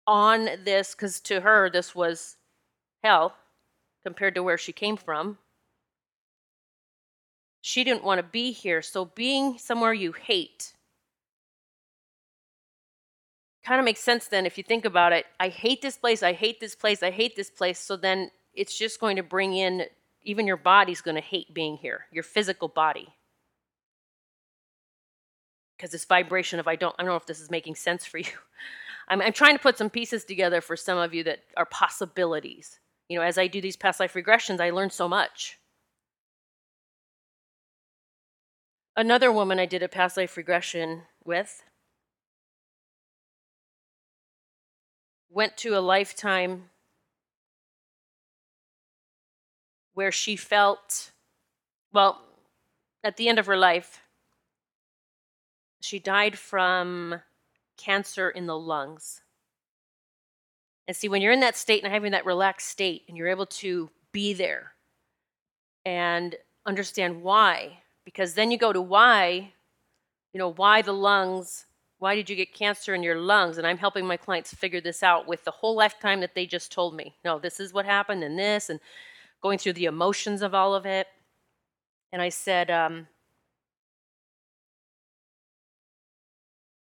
on 0.07 0.49
this 0.63 0.93
cuz 0.95 1.19
to 1.21 1.41
her 1.41 1.69
this 1.69 1.95
was 1.95 2.37
hell 3.03 3.35
compared 4.03 4.35
to 4.35 4.43
where 4.43 4.57
she 4.57 4.71
came 4.71 4.97
from. 4.97 5.37
She 7.61 7.83
didn't 7.83 8.03
want 8.03 8.19
to 8.19 8.23
be 8.23 8.51
here, 8.51 8.81
so 8.81 9.05
being 9.05 9.57
somewhere 9.57 9.93
you 9.93 10.11
hate 10.11 10.75
kind 13.65 13.79
of 13.79 13.85
makes 13.85 13.99
sense 13.99 14.27
then 14.27 14.45
if 14.45 14.57
you 14.57 14.63
think 14.63 14.85
about 14.85 15.11
it. 15.11 15.25
I 15.39 15.49
hate 15.49 15.81
this 15.81 15.97
place, 15.97 16.23
I 16.23 16.33
hate 16.33 16.59
this 16.59 16.75
place, 16.75 17.01
I 17.01 17.11
hate 17.11 17.35
this 17.35 17.49
place. 17.49 17.79
So 17.79 17.97
then 17.97 18.29
it's 18.53 18.77
just 18.77 18.99
going 18.99 19.15
to 19.17 19.23
bring 19.23 19.55
in, 19.55 19.85
even 20.21 20.47
your 20.47 20.57
body's 20.57 21.01
going 21.01 21.15
to 21.15 21.21
hate 21.21 21.53
being 21.53 21.77
here, 21.77 22.05
your 22.11 22.23
physical 22.23 22.67
body. 22.67 23.07
Because 25.75 25.91
this 25.91 26.05
vibration 26.05 26.59
of 26.59 26.67
I 26.67 26.75
don't, 26.75 26.95
I 26.97 27.03
don't 27.03 27.09
know 27.09 27.17
if 27.17 27.25
this 27.25 27.41
is 27.41 27.51
making 27.51 27.75
sense 27.75 28.05
for 28.05 28.19
you. 28.19 28.25
I'm, 29.07 29.21
I'm 29.21 29.33
trying 29.33 29.55
to 29.55 29.61
put 29.61 29.77
some 29.77 29.89
pieces 29.89 30.25
together 30.25 30.61
for 30.61 30.75
some 30.75 30.97
of 30.97 31.13
you 31.13 31.23
that 31.23 31.39
are 31.57 31.65
possibilities. 31.65 32.79
You 33.09 33.17
know, 33.19 33.23
as 33.23 33.37
I 33.37 33.47
do 33.47 33.61
these 33.61 33.75
past 33.75 33.99
life 33.99 34.13
regressions, 34.13 34.59
I 34.59 34.71
learn 34.71 34.89
so 34.89 35.07
much. 35.07 35.59
Another 38.97 39.31
woman 39.31 39.59
I 39.59 39.65
did 39.65 39.83
a 39.83 39.87
past 39.87 40.17
life 40.17 40.37
regression 40.37 41.03
with 41.23 41.63
went 45.29 45.57
to 45.57 45.77
a 45.77 45.81
lifetime 45.81 46.69
where 49.93 50.11
she 50.11 50.35
felt, 50.35 51.11
well, 51.91 52.21
at 53.03 53.17
the 53.17 53.27
end 53.27 53.37
of 53.37 53.45
her 53.45 53.57
life, 53.57 53.99
she 55.81 55.99
died 55.99 56.37
from 56.37 57.21
cancer 57.77 58.29
in 58.29 58.45
the 58.45 58.57
lungs. 58.57 59.21
And 60.87 60.95
see, 60.95 61.09
when 61.09 61.21
you're 61.21 61.31
in 61.31 61.39
that 61.39 61.57
state 61.57 61.83
and 61.83 61.91
having 61.91 62.11
that 62.11 62.25
relaxed 62.25 62.69
state, 62.69 63.03
and 63.07 63.17
you're 63.17 63.27
able 63.27 63.47
to 63.47 63.89
be 64.11 64.33
there 64.33 64.73
and 65.85 66.35
understand 66.65 67.21
why, 67.21 67.79
because 68.05 68.33
then 68.33 68.51
you 68.51 68.57
go 68.57 68.71
to 68.71 68.81
why, 68.81 69.53
you 70.33 70.39
know, 70.39 70.51
why 70.51 70.81
the 70.81 70.93
lungs 70.93 71.65
why 71.99 72.15
did 72.15 72.29
you 72.29 72.35
get 72.35 72.53
cancer 72.53 72.93
in 72.93 73.03
your 73.03 73.19
lungs? 73.19 73.57
And 73.57 73.65
I'm 73.65 73.77
helping 73.77 74.05
my 74.05 74.17
clients 74.17 74.53
figure 74.53 74.81
this 74.81 75.01
out 75.01 75.27
with 75.27 75.43
the 75.43 75.51
whole 75.51 75.75
lifetime 75.75 76.19
that 76.21 76.35
they 76.35 76.45
just 76.45 76.71
told 76.71 76.95
me. 76.95 77.15
No, 77.23 77.39
this 77.39 77.59
is 77.59 77.73
what 77.73 77.85
happened 77.85 78.23
and 78.23 78.37
this, 78.37 78.69
and 78.69 78.79
going 79.41 79.57
through 79.57 79.73
the 79.73 79.85
emotions 79.85 80.41
of 80.41 80.53
all 80.53 80.75
of 80.75 80.85
it. 80.85 81.07
And 82.11 82.21
I 82.21 82.29
said, 82.29 82.69
um, 82.69 83.07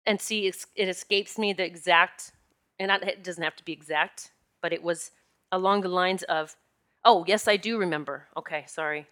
and 0.05 0.21
see, 0.21 0.47
it 0.47 0.87
escapes 0.89 1.37
me 1.37 1.53
the 1.53 1.65
exact, 1.65 2.31
and 2.79 2.91
it 2.91 3.23
doesn't 3.23 3.43
have 3.43 3.55
to 3.55 3.65
be 3.65 3.73
exact, 3.73 4.31
but 4.61 4.73
it 4.73 4.83
was 4.83 5.11
along 5.51 5.81
the 5.81 5.89
lines 5.89 6.23
of, 6.23 6.55
oh, 7.03 7.23
yes, 7.27 7.47
I 7.47 7.57
do 7.57 7.77
remember. 7.77 8.27
Okay, 8.37 8.65
sorry. 8.67 9.07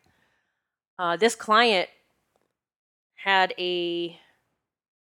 Uh, 1.00 1.18
this 1.18 1.36
client 1.36 1.90
had 3.16 3.54
a 3.58 4.20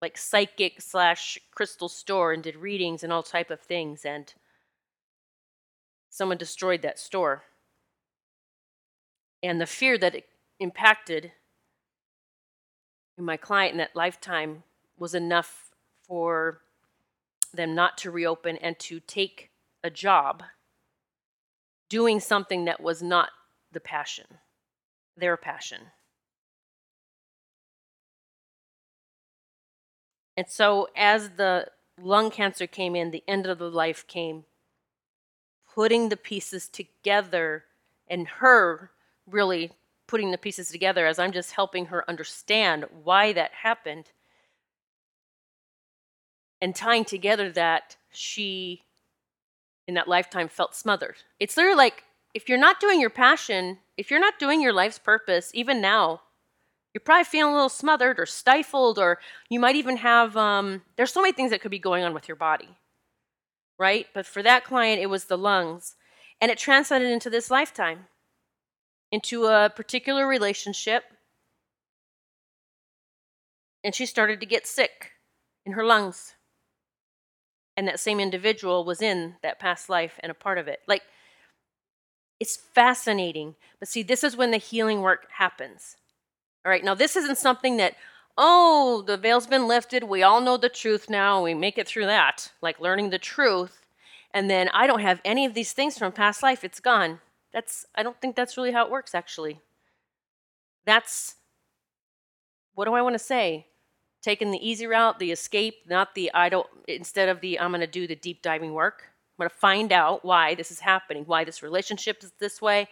like 0.02 0.16
psychic 0.16 0.80
slash 0.80 1.38
crystal 1.54 1.88
store 1.88 2.32
and 2.32 2.42
did 2.42 2.56
readings 2.56 3.02
and 3.02 3.12
all 3.12 3.22
type 3.22 3.50
of 3.50 3.60
things 3.60 4.04
and 4.04 4.34
someone 6.08 6.38
destroyed 6.38 6.82
that 6.82 6.98
store 6.98 7.44
and 9.42 9.60
the 9.60 9.66
fear 9.66 9.96
that 9.98 10.14
it 10.14 10.26
impacted 10.58 11.32
in 13.16 13.24
my 13.24 13.36
client 13.36 13.72
in 13.72 13.78
that 13.78 13.94
lifetime 13.94 14.62
was 14.98 15.14
enough 15.14 15.69
for 16.10 16.60
them 17.54 17.72
not 17.72 17.96
to 17.96 18.10
reopen 18.10 18.56
and 18.56 18.76
to 18.80 18.98
take 18.98 19.50
a 19.84 19.90
job 19.90 20.42
doing 21.88 22.18
something 22.18 22.64
that 22.64 22.82
was 22.82 23.00
not 23.00 23.30
the 23.70 23.80
passion 23.80 24.26
their 25.16 25.36
passion. 25.36 25.80
And 30.36 30.48
so, 30.48 30.88
as 30.96 31.30
the 31.36 31.66
lung 32.00 32.30
cancer 32.30 32.66
came 32.66 32.96
in, 32.96 33.10
the 33.10 33.22
end 33.28 33.46
of 33.46 33.58
the 33.58 33.70
life 33.70 34.06
came, 34.06 34.44
putting 35.74 36.08
the 36.08 36.16
pieces 36.16 36.68
together, 36.68 37.64
and 38.08 38.26
her 38.26 38.90
really 39.26 39.72
putting 40.06 40.30
the 40.30 40.38
pieces 40.38 40.70
together 40.70 41.06
as 41.06 41.18
I'm 41.18 41.32
just 41.32 41.52
helping 41.52 41.86
her 41.86 42.08
understand 42.08 42.86
why 43.04 43.34
that 43.34 43.52
happened, 43.52 44.10
and 46.60 46.74
tying 46.74 47.04
together 47.04 47.50
that 47.52 47.96
she, 48.10 48.82
in 49.86 49.94
that 49.94 50.08
lifetime, 50.08 50.48
felt 50.48 50.74
smothered. 50.74 51.16
It's 51.38 51.56
literally 51.56 51.76
like 51.76 52.04
if 52.34 52.48
you're 52.48 52.58
not 52.58 52.80
doing 52.80 53.00
your 53.00 53.10
passion, 53.10 53.78
if 53.96 54.10
you're 54.10 54.20
not 54.20 54.38
doing 54.38 54.60
your 54.60 54.72
life's 54.72 54.98
purpose, 54.98 55.50
even 55.54 55.80
now, 55.80 56.22
you're 56.92 57.00
probably 57.00 57.24
feeling 57.24 57.52
a 57.52 57.56
little 57.56 57.68
smothered 57.68 58.18
or 58.18 58.26
stifled, 58.26 58.98
or 58.98 59.18
you 59.48 59.60
might 59.60 59.76
even 59.76 59.98
have, 59.98 60.36
um, 60.36 60.82
there's 60.96 61.12
so 61.12 61.22
many 61.22 61.32
things 61.32 61.50
that 61.50 61.60
could 61.60 61.70
be 61.70 61.78
going 61.78 62.02
on 62.02 62.14
with 62.14 62.26
your 62.26 62.36
body, 62.36 62.68
right? 63.78 64.06
But 64.12 64.26
for 64.26 64.42
that 64.42 64.64
client, 64.64 65.00
it 65.00 65.06
was 65.06 65.26
the 65.26 65.38
lungs. 65.38 65.94
And 66.40 66.50
it 66.50 66.58
translated 66.58 67.10
into 67.10 67.30
this 67.30 67.50
lifetime, 67.50 68.06
into 69.12 69.46
a 69.46 69.70
particular 69.74 70.26
relationship. 70.26 71.04
And 73.84 73.94
she 73.94 74.06
started 74.06 74.40
to 74.40 74.46
get 74.46 74.66
sick 74.66 75.12
in 75.64 75.72
her 75.72 75.84
lungs. 75.84 76.34
And 77.76 77.88
that 77.88 78.00
same 78.00 78.20
individual 78.20 78.84
was 78.84 79.00
in 79.00 79.36
that 79.42 79.58
past 79.58 79.88
life 79.88 80.18
and 80.20 80.30
a 80.30 80.34
part 80.34 80.58
of 80.58 80.68
it. 80.68 80.80
Like, 80.86 81.02
it's 82.38 82.56
fascinating. 82.56 83.54
But 83.78 83.88
see, 83.88 84.02
this 84.02 84.24
is 84.24 84.36
when 84.36 84.50
the 84.50 84.58
healing 84.58 85.00
work 85.02 85.26
happens. 85.30 85.96
All 86.64 86.70
right, 86.70 86.84
now 86.84 86.94
this 86.94 87.16
isn't 87.16 87.38
something 87.38 87.76
that 87.78 87.94
oh, 88.42 89.02
the 89.06 89.18
veil's 89.18 89.46
been 89.46 89.68
lifted. 89.68 90.04
We 90.04 90.22
all 90.22 90.40
know 90.40 90.56
the 90.56 90.70
truth 90.70 91.10
now. 91.10 91.42
We 91.42 91.52
make 91.52 91.76
it 91.76 91.86
through 91.86 92.06
that, 92.06 92.50
like 92.62 92.80
learning 92.80 93.10
the 93.10 93.18
truth. 93.18 93.84
And 94.32 94.48
then 94.48 94.68
I 94.70 94.86
don't 94.86 95.00
have 95.00 95.20
any 95.24 95.44
of 95.44 95.52
these 95.52 95.72
things 95.72 95.98
from 95.98 96.12
past 96.12 96.42
life. 96.42 96.64
It's 96.64 96.80
gone. 96.80 97.20
That's 97.52 97.86
I 97.94 98.02
don't 98.02 98.20
think 98.20 98.36
that's 98.36 98.56
really 98.56 98.72
how 98.72 98.84
it 98.84 98.90
works 98.90 99.14
actually. 99.14 99.60
That's 100.86 101.34
what 102.74 102.86
do 102.86 102.94
I 102.94 103.02
want 103.02 103.14
to 103.14 103.18
say? 103.18 103.66
Taking 104.22 104.50
the 104.50 104.68
easy 104.68 104.86
route, 104.86 105.18
the 105.18 105.32
escape, 105.32 105.76
not 105.88 106.14
the 106.14 106.30
I 106.34 106.50
don't 106.50 106.66
instead 106.86 107.28
of 107.28 107.40
the 107.40 107.58
I'm 107.58 107.70
going 107.70 107.80
to 107.80 107.86
do 107.86 108.06
the 108.06 108.16
deep 108.16 108.42
diving 108.42 108.74
work. 108.74 109.04
I'm 109.06 109.44
going 109.44 109.50
to 109.50 109.56
find 109.56 109.92
out 109.92 110.24
why 110.24 110.54
this 110.54 110.70
is 110.70 110.80
happening, 110.80 111.24
why 111.24 111.44
this 111.44 111.62
relationship 111.62 112.22
is 112.22 112.32
this 112.38 112.60
way, 112.60 112.88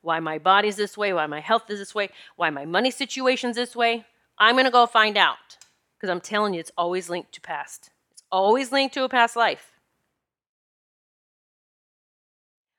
why 0.00 0.18
my 0.18 0.38
body's 0.38 0.76
this 0.76 0.98
way, 0.98 1.12
why 1.12 1.26
my 1.26 1.40
health 1.40 1.70
is 1.70 1.78
this 1.78 1.94
way, 1.94 2.10
why 2.34 2.50
my 2.50 2.64
money 2.64 2.90
situation's 2.90 3.54
this 3.54 3.76
way. 3.76 4.04
I'm 4.38 4.56
going 4.56 4.64
to 4.64 4.72
go 4.72 4.86
find 4.86 5.16
out 5.16 5.56
because 5.96 6.10
I'm 6.10 6.20
telling 6.20 6.54
you 6.54 6.60
it's 6.60 6.72
always 6.76 7.08
linked 7.08 7.32
to 7.34 7.40
past. 7.40 7.90
It's 8.10 8.24
always 8.32 8.72
linked 8.72 8.94
to 8.94 9.04
a 9.04 9.08
past 9.08 9.36
life. 9.36 9.70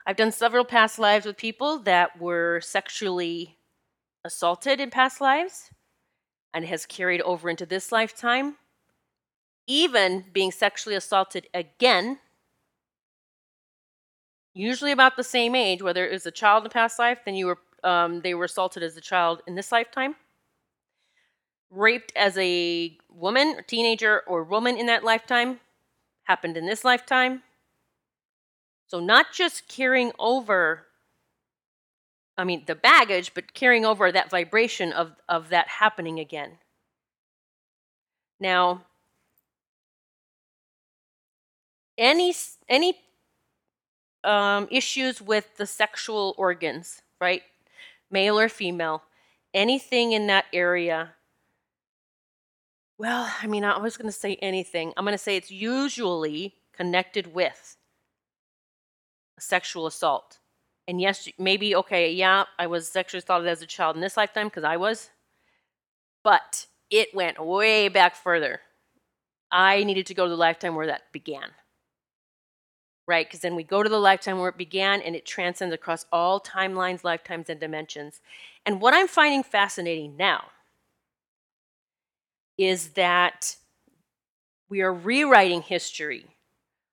I've 0.05 0.17
done 0.17 0.33
several 0.33 0.65
past 0.65 0.99
lives 0.99 1.25
with 1.25 1.37
people 1.37 1.79
that 1.79 2.19
were 2.19 2.59
sexually 2.59 3.57
assaulted 4.25 4.81
in 4.81 4.89
past 4.89 5.21
lives 5.21 5.69
and 6.53 6.65
has 6.65 6.85
carried 6.85 7.21
over 7.21 7.49
into 7.49 7.65
this 7.65 7.91
lifetime. 7.91 8.55
Even 9.65 10.25
being 10.33 10.51
sexually 10.51 10.95
assaulted 10.95 11.47
again, 11.53 12.19
usually 14.53 14.91
about 14.91 15.15
the 15.15 15.23
same 15.23 15.55
age, 15.55 15.81
whether 15.81 16.05
it 16.05 16.11
was 16.11 16.25
a 16.25 16.31
child 16.31 16.63
in 16.63 16.67
a 16.67 16.69
past 16.69 16.99
life, 16.99 17.19
then 17.25 17.35
you 17.35 17.47
were 17.47 17.59
um, 17.83 18.21
they 18.21 18.33
were 18.33 18.45
assaulted 18.45 18.81
as 18.81 18.95
a 18.95 19.01
child 19.01 19.41
in 19.45 19.55
this 19.55 19.71
lifetime. 19.71 20.15
Raped 21.69 22.13
as 22.15 22.37
a 22.37 22.97
woman, 23.09 23.55
or 23.57 23.61
teenager, 23.61 24.21
or 24.27 24.43
woman 24.43 24.77
in 24.77 24.85
that 24.85 25.03
lifetime 25.03 25.59
happened 26.23 26.55
in 26.55 26.65
this 26.65 26.85
lifetime 26.85 27.41
so, 28.93 28.99
not 28.99 29.33
just 29.33 29.67
carrying 29.67 30.11
over, 30.19 30.85
I 32.37 32.43
mean, 32.43 32.63
the 32.65 32.75
baggage, 32.75 33.33
but 33.33 33.53
carrying 33.53 33.85
over 33.85 34.11
that 34.11 34.29
vibration 34.29 34.91
of, 34.91 35.13
of 35.29 35.49
that 35.49 35.67
happening 35.67 36.19
again. 36.19 36.57
Now, 38.39 38.83
any, 41.97 42.33
any 42.67 42.97
um, 44.23 44.67
issues 44.71 45.21
with 45.21 45.57
the 45.57 45.67
sexual 45.67 46.33
organs, 46.37 47.01
right? 47.21 47.43
Male 48.09 48.39
or 48.39 48.49
female, 48.49 49.03
anything 49.53 50.11
in 50.11 50.27
that 50.27 50.45
area. 50.51 51.13
Well, 52.97 53.31
I 53.41 53.47
mean, 53.47 53.63
I 53.63 53.77
was 53.77 53.97
going 53.97 54.07
to 54.07 54.11
say 54.11 54.35
anything. 54.41 54.93
I'm 54.97 55.05
going 55.05 55.13
to 55.13 55.17
say 55.17 55.35
it's 55.35 55.51
usually 55.51 56.55
connected 56.75 57.33
with 57.33 57.77
a 59.37 59.41
sexual 59.41 59.85
assault. 59.85 60.39
And 60.87 60.99
yes, 60.99 61.29
maybe, 61.39 61.75
okay, 61.75 62.11
yeah, 62.11 62.43
I 62.59 62.67
was 62.67 62.87
sexually 62.87 63.19
assaulted 63.19 63.47
as 63.47 63.61
a 63.61 63.65
child 63.65 63.95
in 63.95 64.01
this 64.01 64.17
lifetime 64.17 64.47
because 64.47 64.65
I 64.65 64.77
was. 64.77 65.09
But 66.23 66.67
it 66.89 67.13
went 67.13 67.43
way 67.43 67.87
back 67.87 68.15
further. 68.15 68.61
I 69.51 69.83
needed 69.83 70.05
to 70.07 70.13
go 70.13 70.25
to 70.25 70.29
the 70.29 70.35
lifetime 70.35 70.75
where 70.75 70.87
that 70.87 71.11
began. 71.11 71.51
Right? 73.07 73.25
Because 73.25 73.41
then 73.41 73.55
we 73.55 73.63
go 73.63 73.83
to 73.83 73.89
the 73.89 73.99
lifetime 73.99 74.39
where 74.39 74.49
it 74.49 74.57
began 74.57 75.01
and 75.01 75.15
it 75.15 75.25
transcends 75.25 75.73
across 75.73 76.05
all 76.11 76.39
timelines, 76.39 77.03
lifetimes, 77.03 77.49
and 77.49 77.59
dimensions. 77.59 78.21
And 78.65 78.81
what 78.81 78.93
I'm 78.93 79.07
finding 79.07 79.43
fascinating 79.43 80.17
now 80.17 80.47
is 82.57 82.89
that 82.89 83.55
we 84.69 84.81
are 84.81 84.93
rewriting 84.93 85.61
history. 85.61 86.25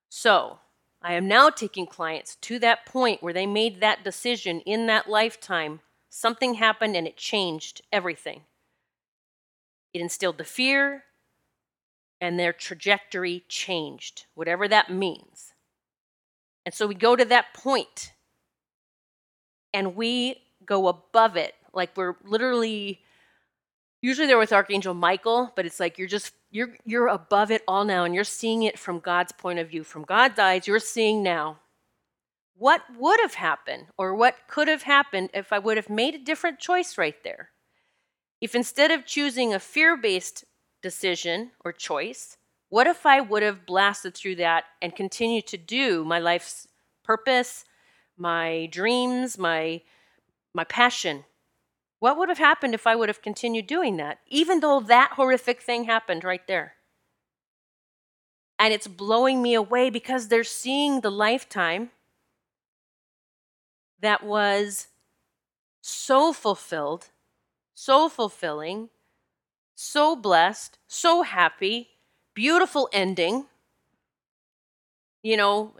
So, 0.08 0.59
I 1.02 1.14
am 1.14 1.26
now 1.26 1.50
taking 1.50 1.86
clients 1.86 2.36
to 2.42 2.58
that 2.58 2.84
point 2.84 3.22
where 3.22 3.32
they 3.32 3.46
made 3.46 3.80
that 3.80 4.04
decision 4.04 4.60
in 4.60 4.86
that 4.86 5.08
lifetime. 5.08 5.80
Something 6.10 6.54
happened 6.54 6.94
and 6.96 7.06
it 7.06 7.16
changed 7.16 7.80
everything. 7.92 8.42
It 9.94 10.00
instilled 10.00 10.38
the 10.38 10.44
fear, 10.44 11.04
and 12.20 12.38
their 12.38 12.52
trajectory 12.52 13.44
changed, 13.48 14.26
whatever 14.34 14.68
that 14.68 14.90
means. 14.90 15.54
And 16.66 16.74
so 16.74 16.86
we 16.86 16.94
go 16.94 17.16
to 17.16 17.24
that 17.24 17.54
point 17.54 18.12
and 19.72 19.96
we 19.96 20.42
go 20.64 20.88
above 20.88 21.36
it. 21.36 21.54
Like 21.72 21.96
we're 21.96 22.16
literally, 22.24 23.00
usually 24.02 24.26
they're 24.26 24.38
with 24.38 24.52
Archangel 24.52 24.94
Michael, 24.94 25.52
but 25.56 25.66
it's 25.66 25.80
like 25.80 25.98
you're 25.98 26.08
just 26.08 26.32
you're, 26.50 26.76
you're 26.84 27.08
above 27.08 27.50
it 27.50 27.62
all 27.68 27.84
now 27.84 28.04
and 28.04 28.14
you're 28.14 28.24
seeing 28.24 28.64
it 28.64 28.78
from 28.78 28.98
God's 28.98 29.32
point 29.32 29.58
of 29.58 29.68
view. 29.68 29.84
From 29.84 30.02
God's 30.02 30.38
eyes, 30.38 30.66
you're 30.66 30.80
seeing 30.80 31.22
now 31.22 31.60
what 32.56 32.82
would 32.98 33.20
have 33.20 33.34
happened 33.34 33.86
or 33.96 34.14
what 34.14 34.36
could 34.48 34.68
have 34.68 34.82
happened 34.82 35.30
if 35.32 35.52
I 35.52 35.58
would 35.58 35.76
have 35.76 35.88
made 35.88 36.14
a 36.14 36.18
different 36.18 36.58
choice 36.58 36.98
right 36.98 37.14
there. 37.24 37.50
If 38.40 38.54
instead 38.54 38.90
of 38.90 39.06
choosing 39.06 39.54
a 39.54 39.58
fear 39.58 39.96
based 39.96 40.44
decision 40.82 41.52
or 41.64 41.72
choice, 41.72 42.36
what 42.68 42.86
if 42.86 43.06
I 43.06 43.20
would 43.20 43.42
have 43.42 43.66
blasted 43.66 44.14
through 44.14 44.36
that 44.36 44.64
and 44.82 44.94
continued 44.94 45.46
to 45.48 45.56
do 45.56 46.04
my 46.04 46.18
life's 46.18 46.68
purpose, 47.02 47.64
my 48.16 48.68
dreams, 48.70 49.38
my, 49.38 49.82
my 50.52 50.64
passion? 50.64 51.24
What 52.00 52.16
would 52.18 52.28
have 52.30 52.38
happened 52.38 52.74
if 52.74 52.86
I 52.86 52.96
would 52.96 53.08
have 53.08 53.22
continued 53.22 53.66
doing 53.66 53.96
that, 53.98 54.18
even 54.26 54.60
though 54.60 54.80
that 54.80 55.12
horrific 55.12 55.62
thing 55.62 55.84
happened 55.84 56.24
right 56.24 56.44
there? 56.48 56.74
And 58.58 58.74
it's 58.74 58.86
blowing 58.86 59.40
me 59.42 59.54
away 59.54 59.90
because 59.90 60.28
they're 60.28 60.44
seeing 60.44 61.00
the 61.00 61.10
lifetime 61.10 61.90
that 64.00 64.22
was 64.22 64.88
so 65.82 66.32
fulfilled, 66.32 67.10
so 67.74 68.08
fulfilling, 68.08 68.90
so 69.76 70.16
blessed, 70.16 70.78
so 70.88 71.22
happy, 71.22 71.90
beautiful 72.34 72.88
ending. 72.92 73.46
You 75.22 75.36
know, 75.36 75.74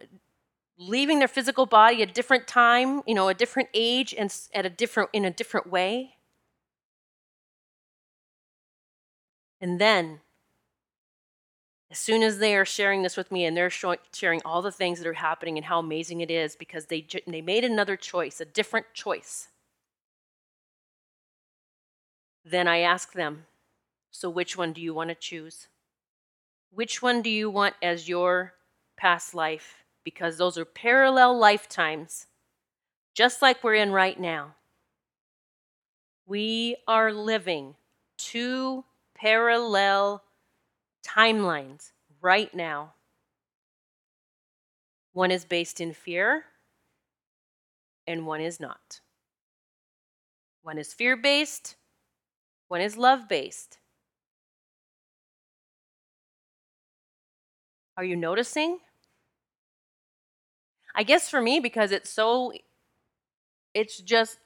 leaving 0.80 1.18
their 1.18 1.28
physical 1.28 1.66
body 1.66 2.02
a 2.02 2.06
different 2.06 2.48
time, 2.48 3.02
you 3.06 3.14
know, 3.14 3.28
a 3.28 3.34
different 3.34 3.68
age 3.74 4.14
and 4.16 4.34
at 4.54 4.64
a 4.64 4.70
different 4.70 5.10
in 5.12 5.26
a 5.26 5.30
different 5.30 5.70
way. 5.70 6.16
And 9.60 9.78
then 9.78 10.20
as 11.90 11.98
soon 11.98 12.22
as 12.22 12.38
they 12.38 12.56
are 12.56 12.64
sharing 12.64 13.02
this 13.02 13.16
with 13.16 13.30
me 13.30 13.44
and 13.44 13.54
they're 13.54 13.68
sharing 13.68 14.40
all 14.44 14.62
the 14.62 14.72
things 14.72 14.98
that 14.98 15.06
are 15.06 15.12
happening 15.12 15.58
and 15.58 15.66
how 15.66 15.78
amazing 15.78 16.22
it 16.22 16.30
is 16.30 16.56
because 16.56 16.86
they 16.86 17.06
they 17.26 17.42
made 17.42 17.64
another 17.64 17.96
choice, 17.96 18.40
a 18.40 18.46
different 18.46 18.86
choice. 18.94 19.48
Then 22.42 22.66
I 22.66 22.78
ask 22.78 23.12
them, 23.12 23.44
so 24.10 24.30
which 24.30 24.56
one 24.56 24.72
do 24.72 24.80
you 24.80 24.94
want 24.94 25.10
to 25.10 25.14
choose? 25.14 25.68
Which 26.72 27.02
one 27.02 27.20
do 27.20 27.28
you 27.28 27.50
want 27.50 27.74
as 27.82 28.08
your 28.08 28.54
past 28.96 29.34
life? 29.34 29.84
Because 30.04 30.38
those 30.38 30.56
are 30.58 30.64
parallel 30.64 31.38
lifetimes, 31.38 32.26
just 33.14 33.42
like 33.42 33.62
we're 33.62 33.74
in 33.74 33.92
right 33.92 34.18
now. 34.18 34.54
We 36.26 36.76
are 36.86 37.12
living 37.12 37.74
two 38.18 38.84
parallel 39.14 40.22
timelines 41.06 41.92
right 42.20 42.54
now. 42.54 42.94
One 45.12 45.30
is 45.30 45.44
based 45.44 45.80
in 45.80 45.92
fear, 45.92 46.44
and 48.06 48.26
one 48.26 48.40
is 48.40 48.60
not. 48.60 49.00
One 50.62 50.78
is 50.78 50.94
fear 50.94 51.16
based, 51.16 51.76
one 52.68 52.80
is 52.80 52.96
love 52.96 53.28
based. 53.28 53.78
Are 57.96 58.04
you 58.04 58.16
noticing? 58.16 58.78
I 60.94 61.02
guess 61.02 61.28
for 61.28 61.40
me, 61.40 61.60
because 61.60 61.92
it's 61.92 62.10
so, 62.10 62.52
it's 63.74 63.98
just, 63.98 64.38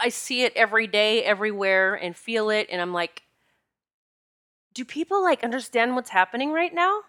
I 0.00 0.08
see 0.08 0.42
it 0.42 0.52
every 0.56 0.86
day, 0.86 1.22
everywhere, 1.22 1.94
and 1.94 2.16
feel 2.16 2.50
it, 2.50 2.66
and 2.70 2.80
I'm 2.80 2.92
like, 2.92 3.22
do 4.74 4.84
people 4.84 5.22
like 5.22 5.42
understand 5.42 5.94
what's 5.94 6.10
happening 6.10 6.52
right 6.52 6.74
now? 6.74 7.00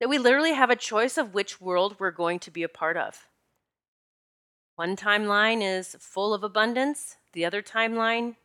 That 0.00 0.08
we 0.08 0.18
literally 0.18 0.54
have 0.54 0.70
a 0.70 0.76
choice 0.76 1.18
of 1.18 1.34
which 1.34 1.60
world 1.60 1.96
we're 1.98 2.10
going 2.10 2.38
to 2.40 2.50
be 2.50 2.62
a 2.62 2.68
part 2.68 2.96
of. 2.96 3.26
One 4.76 4.96
timeline 4.96 5.60
is 5.60 5.96
full 5.98 6.32
of 6.32 6.44
abundance, 6.44 7.16
the 7.32 7.44
other 7.44 7.62
timeline, 7.62 8.36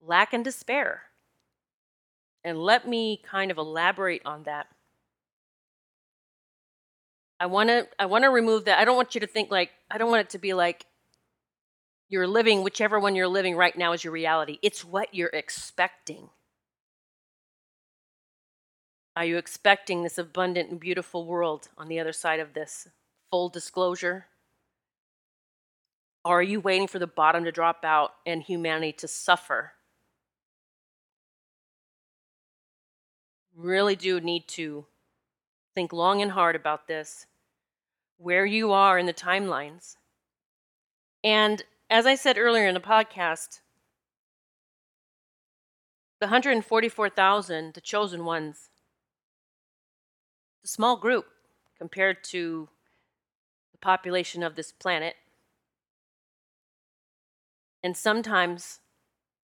lack 0.00 0.32
and 0.32 0.44
despair. 0.44 1.04
And 2.44 2.58
let 2.58 2.88
me 2.88 3.22
kind 3.24 3.52
of 3.52 3.56
elaborate 3.56 4.22
on 4.26 4.42
that. 4.42 4.66
I 7.42 7.46
want 7.46 7.70
to 7.70 7.88
I 7.98 8.06
want 8.06 8.22
to 8.22 8.30
remove 8.30 8.66
that. 8.66 8.78
I 8.78 8.84
don't 8.84 8.94
want 8.94 9.16
you 9.16 9.20
to 9.22 9.26
think 9.26 9.50
like 9.50 9.72
I 9.90 9.98
don't 9.98 10.12
want 10.12 10.20
it 10.20 10.30
to 10.30 10.38
be 10.38 10.54
like 10.54 10.86
you're 12.08 12.28
living 12.28 12.62
whichever 12.62 13.00
one 13.00 13.16
you're 13.16 13.26
living 13.26 13.56
right 13.56 13.76
now 13.76 13.92
is 13.92 14.04
your 14.04 14.12
reality. 14.12 14.60
It's 14.62 14.84
what 14.84 15.12
you're 15.12 15.28
expecting. 15.32 16.28
Are 19.16 19.24
you 19.24 19.38
expecting 19.38 20.04
this 20.04 20.18
abundant 20.18 20.70
and 20.70 20.78
beautiful 20.78 21.26
world 21.26 21.68
on 21.76 21.88
the 21.88 21.98
other 21.98 22.12
side 22.12 22.38
of 22.38 22.54
this? 22.54 22.86
Full 23.32 23.48
disclosure? 23.48 24.26
Or 26.24 26.38
are 26.38 26.44
you 26.44 26.60
waiting 26.60 26.86
for 26.86 27.00
the 27.00 27.08
bottom 27.08 27.42
to 27.42 27.50
drop 27.50 27.84
out 27.84 28.12
and 28.24 28.40
humanity 28.40 28.92
to 28.92 29.08
suffer? 29.08 29.72
Really 33.56 33.96
do 33.96 34.20
need 34.20 34.46
to 34.50 34.86
think 35.74 35.92
long 35.92 36.22
and 36.22 36.30
hard 36.30 36.54
about 36.54 36.86
this, 36.86 37.26
where 38.22 38.46
you 38.46 38.70
are 38.72 38.98
in 38.98 39.06
the 39.06 39.12
timelines. 39.12 39.96
And 41.24 41.62
as 41.90 42.06
I 42.06 42.14
said 42.14 42.38
earlier 42.38 42.68
in 42.68 42.74
the 42.74 42.80
podcast, 42.80 43.60
the 46.20 46.26
144,000, 46.26 47.74
the 47.74 47.80
chosen 47.80 48.24
ones, 48.24 48.70
a 50.64 50.68
small 50.68 50.96
group 50.96 51.26
compared 51.76 52.22
to 52.24 52.68
the 53.72 53.78
population 53.78 54.44
of 54.44 54.54
this 54.54 54.70
planet. 54.70 55.16
And 57.82 57.96
sometimes 57.96 58.78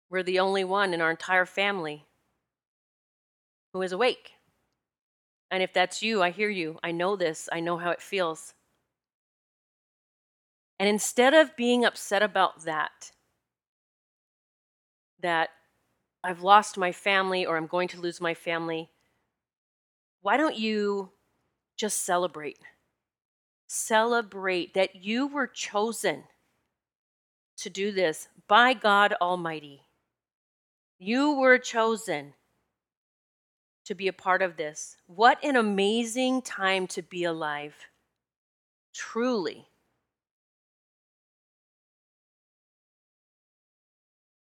we're 0.09 0.23
the 0.23 0.39
only 0.39 0.63
one 0.63 0.91
in 0.91 1.01
our 1.01 1.11
entire 1.11 1.45
family 1.45 2.05
who 3.73 3.83
is 3.83 3.91
awake. 3.91 4.34
And 5.51 5.61
if 5.61 5.73
that's 5.73 6.01
you, 6.01 6.21
I 6.21 6.31
hear 6.31 6.49
you. 6.49 6.79
I 6.83 6.91
know 6.91 7.15
this. 7.15 7.47
I 7.51 7.59
know 7.59 7.77
how 7.77 7.91
it 7.91 8.01
feels. 8.01 8.53
And 10.79 10.89
instead 10.89 11.33
of 11.33 11.55
being 11.55 11.85
upset 11.85 12.21
about 12.21 12.63
that, 12.65 13.11
that 15.21 15.49
I've 16.23 16.41
lost 16.41 16.77
my 16.77 16.91
family 16.91 17.45
or 17.45 17.55
I'm 17.55 17.67
going 17.67 17.87
to 17.89 18.01
lose 18.01 18.19
my 18.19 18.33
family, 18.33 18.89
why 20.21 20.37
don't 20.37 20.57
you 20.57 21.11
just 21.77 22.03
celebrate? 22.03 22.57
Celebrate 23.67 24.73
that 24.73 24.95
you 24.95 25.27
were 25.27 25.47
chosen 25.47 26.23
to 27.57 27.69
do 27.69 27.91
this 27.91 28.27
by 28.47 28.73
God 28.73 29.13
Almighty. 29.21 29.81
You 30.97 31.33
were 31.33 31.57
chosen 31.57 32.33
to 33.85 33.95
be 33.95 34.07
a 34.07 34.13
part 34.13 34.41
of 34.41 34.57
this. 34.57 34.97
What 35.07 35.43
an 35.43 35.55
amazing 35.55 36.41
time 36.41 36.87
to 36.87 37.01
be 37.01 37.23
alive. 37.23 37.75
Truly. 38.93 39.67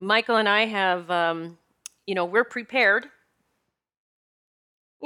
Michael 0.01 0.37
and 0.37 0.49
I 0.49 0.67
have, 0.67 1.11
um, 1.11 1.59
you 2.07 2.15
know, 2.15 2.25
we're 2.25 2.45
prepared 2.45 3.09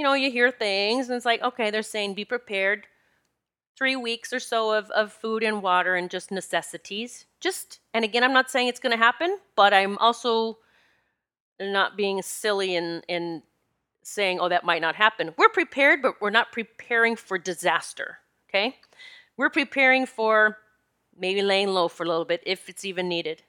you 0.01 0.05
know, 0.05 0.15
you 0.15 0.31
hear 0.31 0.51
things 0.51 1.09
and 1.09 1.17
it's 1.17 1.27
like, 1.27 1.43
okay, 1.43 1.71
they're 1.71 1.83
saying 1.83 2.15
be 2.15 2.25
prepared. 2.25 2.87
Three 3.77 3.97
weeks 3.97 4.33
or 4.33 4.41
so 4.41 4.73
of, 4.73 4.91
of 4.91 5.13
food 5.13 5.43
and 5.43 5.63
water 5.63 5.95
and 5.95 6.11
just 6.11 6.31
necessities. 6.31 7.27
Just, 7.41 7.81
and 7.95 8.05
again, 8.05 8.23
I'm 8.23 8.33
not 8.33 8.51
saying 8.51 8.69
it's 8.69 8.81
going 8.81 8.97
to 8.97 9.03
happen, 9.03 9.39
but 9.57 9.73
I'm 9.73 9.97
also 9.99 10.59
not 11.61 11.97
being 11.97 12.21
silly 12.23 12.77
and, 12.77 13.05
and 13.09 13.43
saying, 14.03 14.41
oh, 14.41 14.49
that 14.49 14.65
might 14.65 14.83
not 14.83 14.97
happen. 14.97 15.35
We're 15.37 15.49
prepared, 15.49 16.03
but 16.03 16.21
we're 16.21 16.31
not 16.31 16.53
preparing 16.53 17.17
for 17.17 17.39
disaster, 17.39 18.19
okay? 18.49 18.77
We're 19.37 19.51
preparing 19.51 20.07
for 20.07 20.59
maybe 21.19 21.43
laying 21.43 21.69
low 21.69 21.89
for 21.89 22.05
a 22.05 22.09
little 22.09 22.25
bit 22.25 22.43
if 22.47 22.69
it's 22.69 22.85
even 22.85 23.09
needed. 23.09 23.43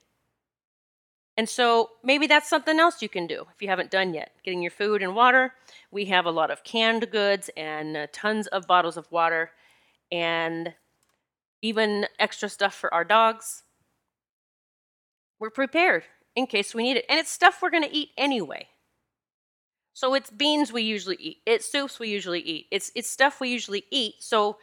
And 1.36 1.48
so 1.48 1.90
maybe 2.04 2.26
that's 2.26 2.48
something 2.48 2.78
else 2.78 3.00
you 3.00 3.08
can 3.08 3.26
do 3.26 3.46
if 3.54 3.62
you 3.62 3.68
haven't 3.68 3.90
done 3.90 4.12
yet. 4.12 4.32
Getting 4.44 4.60
your 4.60 4.70
food 4.70 5.02
and 5.02 5.14
water. 5.14 5.54
We 5.90 6.06
have 6.06 6.26
a 6.26 6.30
lot 6.30 6.50
of 6.50 6.62
canned 6.62 7.10
goods 7.10 7.48
and 7.56 7.96
uh, 7.96 8.06
tons 8.12 8.46
of 8.48 8.66
bottles 8.66 8.98
of 8.98 9.10
water 9.10 9.50
and 10.10 10.74
even 11.62 12.06
extra 12.18 12.50
stuff 12.50 12.74
for 12.74 12.92
our 12.92 13.04
dogs. 13.04 13.62
We're 15.38 15.50
prepared 15.50 16.04
in 16.36 16.46
case 16.46 16.74
we 16.74 16.82
need 16.82 16.98
it. 16.98 17.06
And 17.08 17.18
it's 17.18 17.30
stuff 17.30 17.60
we're 17.62 17.70
going 17.70 17.88
to 17.88 17.96
eat 17.96 18.10
anyway. 18.18 18.68
So 19.94 20.14
it's 20.14 20.30
beans 20.30 20.72
we 20.72 20.82
usually 20.82 21.16
eat. 21.16 21.38
It's 21.46 21.70
soups 21.70 22.00
we 22.00 22.08
usually 22.08 22.40
eat. 22.40 22.66
It's 22.70 22.90
it's 22.94 23.08
stuff 23.08 23.40
we 23.40 23.48
usually 23.50 23.84
eat. 23.90 24.14
So 24.20 24.58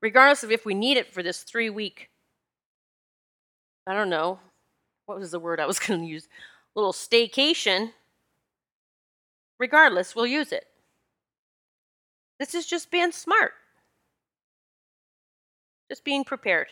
regardless 0.00 0.42
of 0.42 0.50
if 0.50 0.64
we 0.64 0.74
need 0.74 0.96
it 0.96 1.12
for 1.12 1.22
this 1.22 1.42
3 1.42 1.70
week 1.70 2.10
I 3.86 3.94
don't 3.94 4.10
know, 4.10 4.38
what 5.06 5.18
was 5.18 5.32
the 5.32 5.40
word 5.40 5.60
I 5.60 5.66
was 5.66 5.78
going 5.86 6.00
to 6.00 6.06
use? 6.06 6.28
Little 6.74 6.92
staycation. 6.92 7.92
Regardless, 9.58 10.16
we'll 10.16 10.26
use 10.26 10.52
it. 10.52 10.66
This 12.38 12.54
is 12.54 12.66
just 12.66 12.90
being 12.90 13.12
smart, 13.12 13.52
just 15.88 16.04
being 16.04 16.24
prepared. 16.24 16.68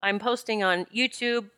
I'm 0.00 0.20
posting 0.20 0.62
on 0.62 0.84
YouTube 0.94 1.50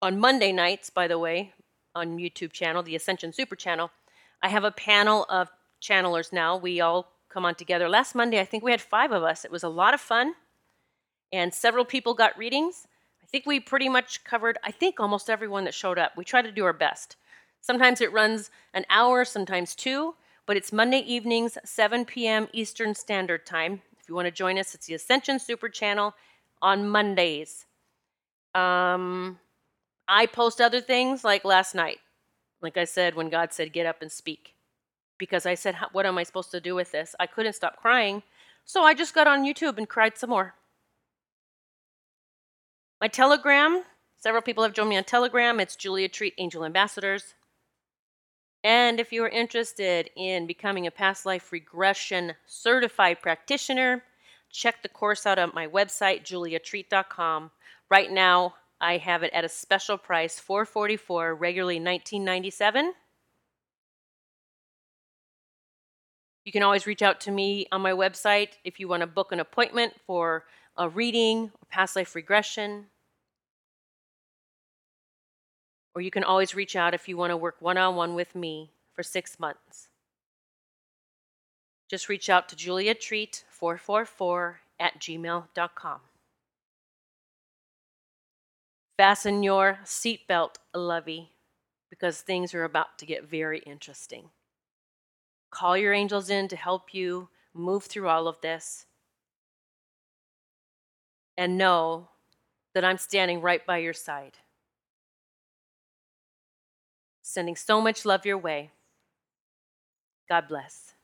on 0.00 0.18
Monday 0.18 0.52
nights, 0.52 0.90
by 0.90 1.08
the 1.08 1.18
way, 1.18 1.52
on 1.94 2.18
YouTube 2.18 2.52
channel, 2.52 2.82
the 2.82 2.96
Ascension 2.96 3.32
Super 3.32 3.56
channel. 3.56 3.90
I 4.42 4.48
have 4.48 4.64
a 4.64 4.70
panel 4.70 5.24
of 5.28 5.48
channelers 5.80 6.32
now. 6.32 6.56
We 6.56 6.80
all 6.80 7.12
come 7.28 7.44
on 7.44 7.54
together. 7.54 7.88
Last 7.88 8.14
Monday, 8.14 8.40
I 8.40 8.44
think 8.44 8.62
we 8.62 8.70
had 8.70 8.80
five 8.80 9.12
of 9.12 9.22
us. 9.22 9.44
It 9.44 9.50
was 9.50 9.64
a 9.64 9.68
lot 9.68 9.94
of 9.94 10.00
fun, 10.00 10.34
and 11.32 11.52
several 11.52 11.84
people 11.84 12.14
got 12.14 12.38
readings. 12.38 12.86
I 13.22 13.26
think 13.26 13.44
we 13.44 13.60
pretty 13.60 13.88
much 13.88 14.24
covered, 14.24 14.58
I 14.64 14.70
think, 14.70 15.00
almost 15.00 15.28
everyone 15.28 15.64
that 15.64 15.74
showed 15.74 15.98
up. 15.98 16.16
We 16.16 16.24
try 16.24 16.42
to 16.42 16.52
do 16.52 16.64
our 16.64 16.72
best. 16.72 17.16
Sometimes 17.60 18.00
it 18.00 18.12
runs 18.12 18.50
an 18.72 18.86
hour, 18.88 19.24
sometimes 19.24 19.74
two, 19.74 20.14
but 20.46 20.56
it's 20.56 20.72
Monday 20.72 21.00
evenings, 21.00 21.58
7 21.64 22.04
p.m. 22.04 22.48
Eastern 22.52 22.94
Standard 22.94 23.44
Time. 23.44 23.82
If 24.00 24.08
you 24.08 24.14
want 24.14 24.26
to 24.26 24.32
join 24.32 24.58
us, 24.58 24.74
it's 24.74 24.86
the 24.86 24.94
Ascension 24.94 25.38
Super 25.38 25.68
Channel 25.68 26.14
on 26.62 26.88
Mondays. 26.88 27.66
Um, 28.54 29.38
I 30.08 30.26
post 30.26 30.60
other 30.60 30.80
things 30.80 31.22
like 31.22 31.44
last 31.44 31.74
night. 31.74 31.98
Like 32.60 32.76
I 32.76 32.84
said, 32.84 33.14
when 33.14 33.28
God 33.28 33.52
said, 33.52 33.72
get 33.72 33.86
up 33.86 34.02
and 34.02 34.10
speak 34.10 34.54
because 35.18 35.44
I 35.44 35.54
said, 35.54 35.76
What 35.92 36.06
am 36.06 36.16
I 36.16 36.22
supposed 36.22 36.50
to 36.52 36.60
do 36.60 36.74
with 36.74 36.92
this? 36.92 37.14
I 37.20 37.26
couldn't 37.26 37.52
stop 37.52 37.76
crying. 37.76 38.22
So 38.64 38.82
I 38.82 38.94
just 38.94 39.14
got 39.14 39.26
on 39.26 39.44
YouTube 39.44 39.78
and 39.78 39.88
cried 39.88 40.16
some 40.16 40.30
more. 40.30 40.54
My 43.00 43.08
Telegram, 43.08 43.82
several 44.16 44.42
people 44.42 44.64
have 44.64 44.72
joined 44.72 44.90
me 44.90 44.96
on 44.96 45.04
Telegram. 45.04 45.60
It's 45.60 45.76
Julia 45.76 46.08
Treat 46.08 46.34
Angel 46.38 46.64
Ambassadors. 46.64 47.34
And 48.64 48.98
if 48.98 49.12
you 49.12 49.22
are 49.24 49.28
interested 49.28 50.10
in 50.16 50.46
becoming 50.46 50.86
a 50.86 50.90
past 50.90 51.24
life 51.24 51.52
regression 51.52 52.34
certified 52.46 53.22
practitioner, 53.22 54.02
check 54.50 54.82
the 54.82 54.88
course 54.88 55.26
out 55.26 55.38
on 55.38 55.52
my 55.54 55.66
website, 55.66 56.24
juliatreat.com. 56.24 57.52
Right 57.88 58.10
now, 58.10 58.54
I 58.80 58.98
have 58.98 59.22
it 59.22 59.32
at 59.32 59.44
a 59.44 59.48
special 59.48 59.98
price, 59.98 60.38
444, 60.38 61.34
regularly 61.34 61.76
1997. 61.76 62.94
You 66.44 66.52
can 66.52 66.62
always 66.62 66.86
reach 66.86 67.02
out 67.02 67.20
to 67.22 67.30
me 67.30 67.66
on 67.72 67.82
my 67.82 67.92
website 67.92 68.52
if 68.64 68.80
you 68.80 68.88
want 68.88 69.02
to 69.02 69.06
book 69.06 69.32
an 69.32 69.40
appointment 69.40 69.94
for 70.06 70.44
a 70.76 70.88
reading 70.88 71.50
or 71.54 71.66
past 71.68 71.96
life 71.96 72.14
regression. 72.14 72.86
Or 75.94 76.00
you 76.00 76.10
can 76.10 76.24
always 76.24 76.54
reach 76.54 76.76
out 76.76 76.94
if 76.94 77.08
you 77.08 77.16
want 77.16 77.32
to 77.32 77.36
work 77.36 77.56
one 77.60 77.76
on 77.76 77.96
one 77.96 78.14
with 78.14 78.34
me 78.34 78.70
for 78.94 79.02
six 79.02 79.38
months. 79.38 79.88
Just 81.90 82.08
reach 82.08 82.30
out 82.30 82.48
to 82.48 82.56
juliatreat444 82.56 84.54
at 84.78 85.00
gmail.com. 85.00 86.00
Fasten 88.98 89.44
your 89.44 89.78
seatbelt, 89.84 90.56
lovey, 90.74 91.30
because 91.88 92.20
things 92.20 92.52
are 92.52 92.64
about 92.64 92.98
to 92.98 93.06
get 93.06 93.22
very 93.30 93.60
interesting. 93.60 94.30
Call 95.50 95.78
your 95.78 95.92
angels 95.92 96.28
in 96.28 96.48
to 96.48 96.56
help 96.56 96.92
you 96.92 97.28
move 97.54 97.84
through 97.84 98.08
all 98.08 98.26
of 98.26 98.40
this. 98.40 98.86
And 101.36 101.56
know 101.56 102.08
that 102.74 102.84
I'm 102.84 102.98
standing 102.98 103.40
right 103.40 103.64
by 103.64 103.78
your 103.78 103.92
side. 103.92 104.38
Sending 107.22 107.54
so 107.54 107.80
much 107.80 108.04
love 108.04 108.26
your 108.26 108.36
way. 108.36 108.72
God 110.28 110.48
bless. 110.48 110.94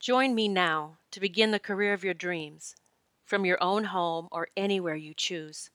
Join 0.00 0.34
me 0.34 0.48
now 0.48 0.96
to 1.10 1.20
begin 1.20 1.50
the 1.50 1.58
career 1.58 1.92
of 1.92 2.02
your 2.02 2.14
dreams 2.14 2.74
from 3.26 3.44
your 3.44 3.62
own 3.62 3.84
home 3.84 4.28
or 4.32 4.48
anywhere 4.56 4.96
you 4.96 5.12
choose. 5.12 5.68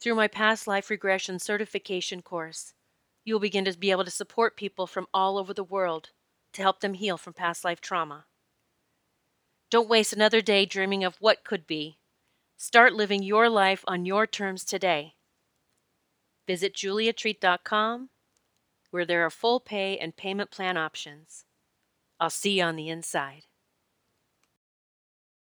Through 0.00 0.14
my 0.14 0.28
past 0.28 0.66
life 0.66 0.90
regression 0.90 1.38
certification 1.38 2.22
course, 2.22 2.72
you 3.24 3.34
will 3.34 3.40
begin 3.40 3.64
to 3.64 3.76
be 3.76 3.90
able 3.90 4.04
to 4.04 4.10
support 4.10 4.56
people 4.56 4.86
from 4.86 5.06
all 5.12 5.38
over 5.38 5.52
the 5.52 5.64
world 5.64 6.10
to 6.52 6.62
help 6.62 6.80
them 6.80 6.94
heal 6.94 7.18
from 7.18 7.34
past 7.34 7.64
life 7.64 7.80
trauma. 7.80 8.26
Don't 9.70 9.88
waste 9.88 10.12
another 10.12 10.40
day 10.40 10.64
dreaming 10.64 11.04
of 11.04 11.16
what 11.20 11.44
could 11.44 11.66
be. 11.66 11.98
Start 12.56 12.94
living 12.94 13.22
your 13.22 13.48
life 13.48 13.84
on 13.86 14.06
your 14.06 14.26
terms 14.26 14.64
today. 14.64 15.14
Visit 16.46 16.74
juliatreat.com 16.74 18.08
where 18.90 19.04
there 19.04 19.24
are 19.26 19.30
full 19.30 19.60
pay 19.60 19.98
and 19.98 20.16
payment 20.16 20.50
plan 20.50 20.76
options. 20.76 21.44
I'll 22.18 22.30
see 22.30 22.58
you 22.58 22.64
on 22.64 22.76
the 22.76 22.88
inside. 22.88 23.44